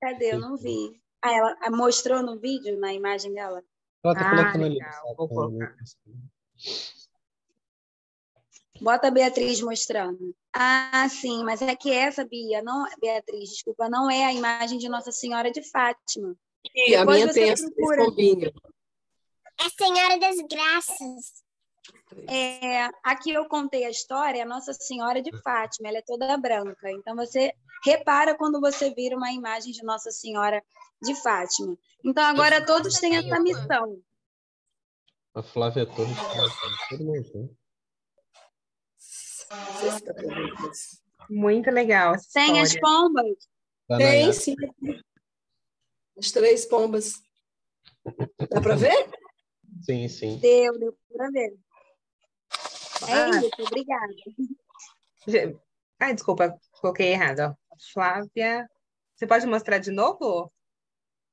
[0.00, 0.34] Cadê?
[0.34, 1.00] Eu não vi.
[1.22, 3.62] Ah, ela ah, mostrou no vídeo, na imagem dela?
[4.04, 4.78] Ela tá Ah, colocando ali.
[5.16, 5.52] Vou?
[8.80, 10.34] Bota a Beatriz mostrando.
[10.52, 14.88] Ah, sim, mas é que essa, Bia, não, Beatriz, desculpa, não é a imagem de
[14.88, 16.36] Nossa Senhora de Fátima.
[16.74, 18.02] E a minha tem essa procura.
[19.58, 21.45] É Senhora das Graças.
[22.28, 26.90] É, aqui eu contei a história, a Nossa Senhora de Fátima, ela é toda branca.
[26.90, 27.52] Então você
[27.84, 30.62] repara quando você vira uma imagem de Nossa Senhora
[31.02, 31.76] de Fátima.
[32.04, 34.00] Então agora todos têm essa missão.
[35.34, 36.16] A Flávia Torres.
[37.34, 37.48] Né?
[41.28, 43.36] Muito legal Tem as pombas?
[43.88, 44.56] Da Tem, sim.
[46.18, 47.14] As três pombas.
[48.50, 49.10] Dá para ver?
[49.82, 50.38] Sim, sim.
[50.38, 51.54] Deu, deu pra ver.
[53.08, 53.30] É Ah.
[53.40, 54.14] isso, obrigada.
[56.00, 57.40] Ai, desculpa, coloquei errado.
[57.40, 57.54] ó.
[57.92, 58.68] Flávia.
[59.14, 60.52] Você pode mostrar de novo?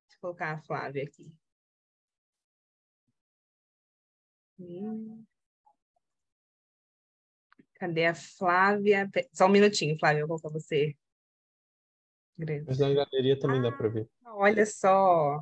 [0.07, 1.33] Deixa eu colocar a Flávia aqui.
[4.59, 5.23] Hum.
[7.75, 9.09] Cadê a Flávia?
[9.33, 10.95] Só um minutinho, Flávia, eu vou colocar você.
[12.37, 12.65] grande.
[12.67, 14.09] Mas na galeria também dá para ver.
[14.25, 15.41] Olha só,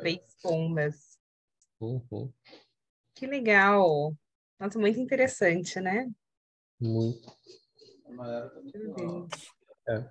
[0.00, 1.18] três pombas.
[1.80, 2.32] Uhum.
[3.14, 4.14] Que legal.
[4.58, 6.10] Nossa, muito interessante, né?
[6.80, 7.32] Muito.
[9.88, 10.08] É.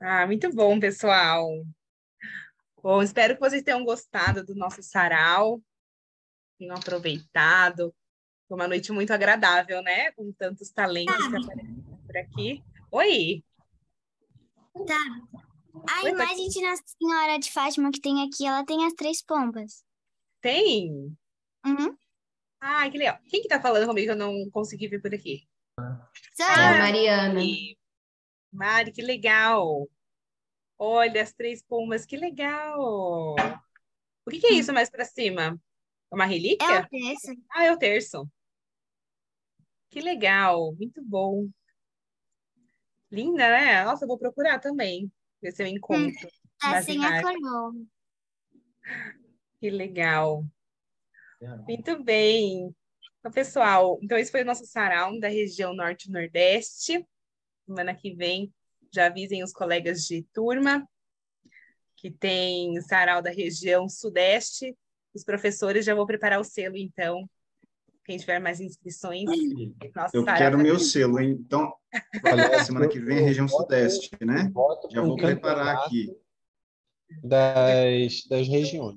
[0.00, 1.48] Ah, muito bom, pessoal.
[2.82, 5.60] Bom, espero que vocês tenham gostado do nosso sarau,
[6.58, 7.94] tenham aproveitado.
[8.46, 10.12] Foi uma noite muito agradável, né?
[10.12, 12.62] Com tantos talentos que apareceram por aqui.
[12.92, 13.44] Oi!
[14.86, 15.00] Tá.
[15.90, 19.22] A Oi, imagem de Nossa Senhora de Fátima que tem aqui, ela tem as três
[19.22, 19.85] pombas.
[20.46, 20.92] Tem?
[21.66, 21.98] Uhum.
[22.60, 23.18] Ah, que legal.
[23.28, 25.44] Quem que tá falando comigo que eu não consegui ver por aqui?
[26.36, 26.78] Sou É.
[26.78, 27.40] Mariana.
[28.52, 29.88] Mari, que legal.
[30.78, 32.78] Olha, as três pombas, que legal.
[34.24, 35.60] O que que é isso mais para cima?
[36.12, 36.82] É uma É relíquia?
[36.82, 37.42] o terço.
[37.50, 38.30] Ah, é o terço.
[39.90, 41.48] Que legal, muito bom.
[43.10, 43.84] Linda, né?
[43.84, 45.10] Nossa, eu vou procurar também,
[45.42, 46.28] ver se eu encontro
[46.60, 47.40] Tá nas sem a imagens.
[47.40, 47.72] coroa.
[49.58, 50.44] Que legal.
[51.66, 52.74] Muito bem.
[53.18, 57.04] Então, pessoal, então esse foi o nosso sarau da região Norte e Nordeste.
[57.66, 58.52] Semana que vem,
[58.92, 60.86] já avisem os colegas de turma
[61.96, 64.76] que tem sarau da região Sudeste.
[65.14, 67.28] Os professores já vou preparar o selo, então.
[68.04, 69.24] Quem tiver mais inscrições,
[69.94, 70.90] nosso Eu sarau quero da meu região.
[70.90, 71.36] selo, hein?
[71.40, 71.74] Então,
[72.24, 74.52] Olha, semana que vem, região sudeste, né?
[74.90, 76.14] Já vou preparar aqui.
[77.22, 78.96] Das, das regiões.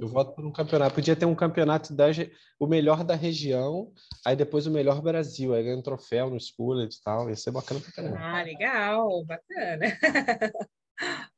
[0.00, 0.94] Eu voto por um campeonato.
[0.94, 2.16] Podia ter um campeonato das,
[2.58, 3.92] o melhor da região,
[4.24, 7.28] aí depois o melhor Brasil, aí ganha um troféu no School e tal.
[7.28, 8.18] Ia ser bacana pra caramba.
[8.18, 9.86] Ah, legal, bacana.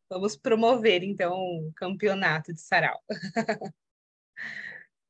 [0.09, 2.99] Vamos promover, então, um campeonato de sarau.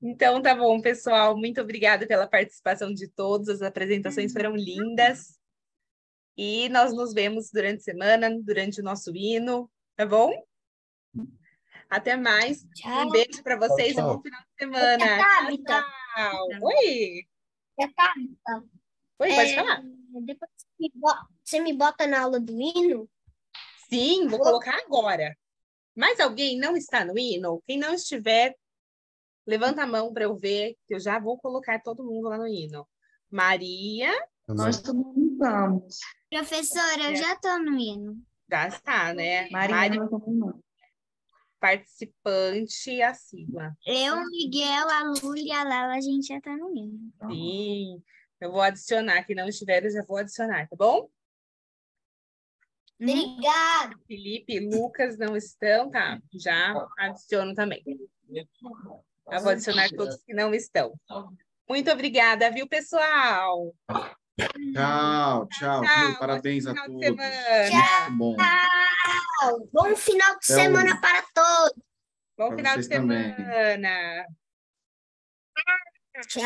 [0.02, 1.36] Então, tá bom, pessoal.
[1.36, 3.50] Muito obrigada pela participação de todos.
[3.50, 5.38] As apresentações foram lindas.
[6.38, 10.32] E nós nos vemos durante a semana, durante o nosso hino, tá bom?
[11.88, 12.62] Até mais.
[12.64, 13.10] Um Tchau.
[13.10, 14.16] beijo para vocês e Tchau, um tchau.
[14.16, 15.18] bom final de semana.
[15.18, 15.84] Tabita.
[16.14, 16.48] Tchau.
[16.62, 17.26] Oi.
[17.96, 18.64] Tabita.
[19.18, 19.82] Oi, pode É, falar.
[20.24, 23.08] Depois você me bo- você me bota na aula do hino?
[23.88, 25.36] Sim, vou colocar agora.
[25.96, 27.60] Mais alguém não está no hino?
[27.66, 28.54] Quem não estiver,
[29.46, 32.46] levanta a mão para eu ver, que eu já vou colocar todo mundo lá no
[32.46, 32.88] hino.
[33.28, 34.10] Maria,
[34.48, 35.98] Nós também vamos.
[36.30, 38.16] Professora, eu já tô no hino.
[38.48, 39.48] já está, né?
[39.50, 40.60] Mariana Mari, também não.
[41.60, 43.76] Participante assídua.
[43.86, 47.12] Eu, Miguel, a Lu e a Lela, a gente já tá no hino.
[47.28, 48.02] Sim,
[48.40, 49.22] eu vou adicionar.
[49.24, 51.08] Quem não estiver, eu já vou adicionar, tá bom?
[53.00, 53.94] Obrigada.
[54.06, 56.20] Felipe e Lucas não estão, tá?
[56.34, 57.82] Já adiciono também.
[58.32, 60.92] Eu vou adicionar todos que não estão.
[61.68, 63.74] Muito obrigada, viu, pessoal?
[64.72, 65.82] Tchau, tchau.
[65.82, 66.18] Tchau, viu?
[66.18, 67.00] Parabéns a todos.
[67.00, 68.10] semana.
[68.10, 68.36] Muito bom.
[68.36, 69.68] Tchau.
[69.72, 71.82] Bom final de Até semana para todos.
[72.36, 73.34] Bom Pra final de vocês também.
[73.34, 74.26] semana.
[76.28, 76.42] Tchau.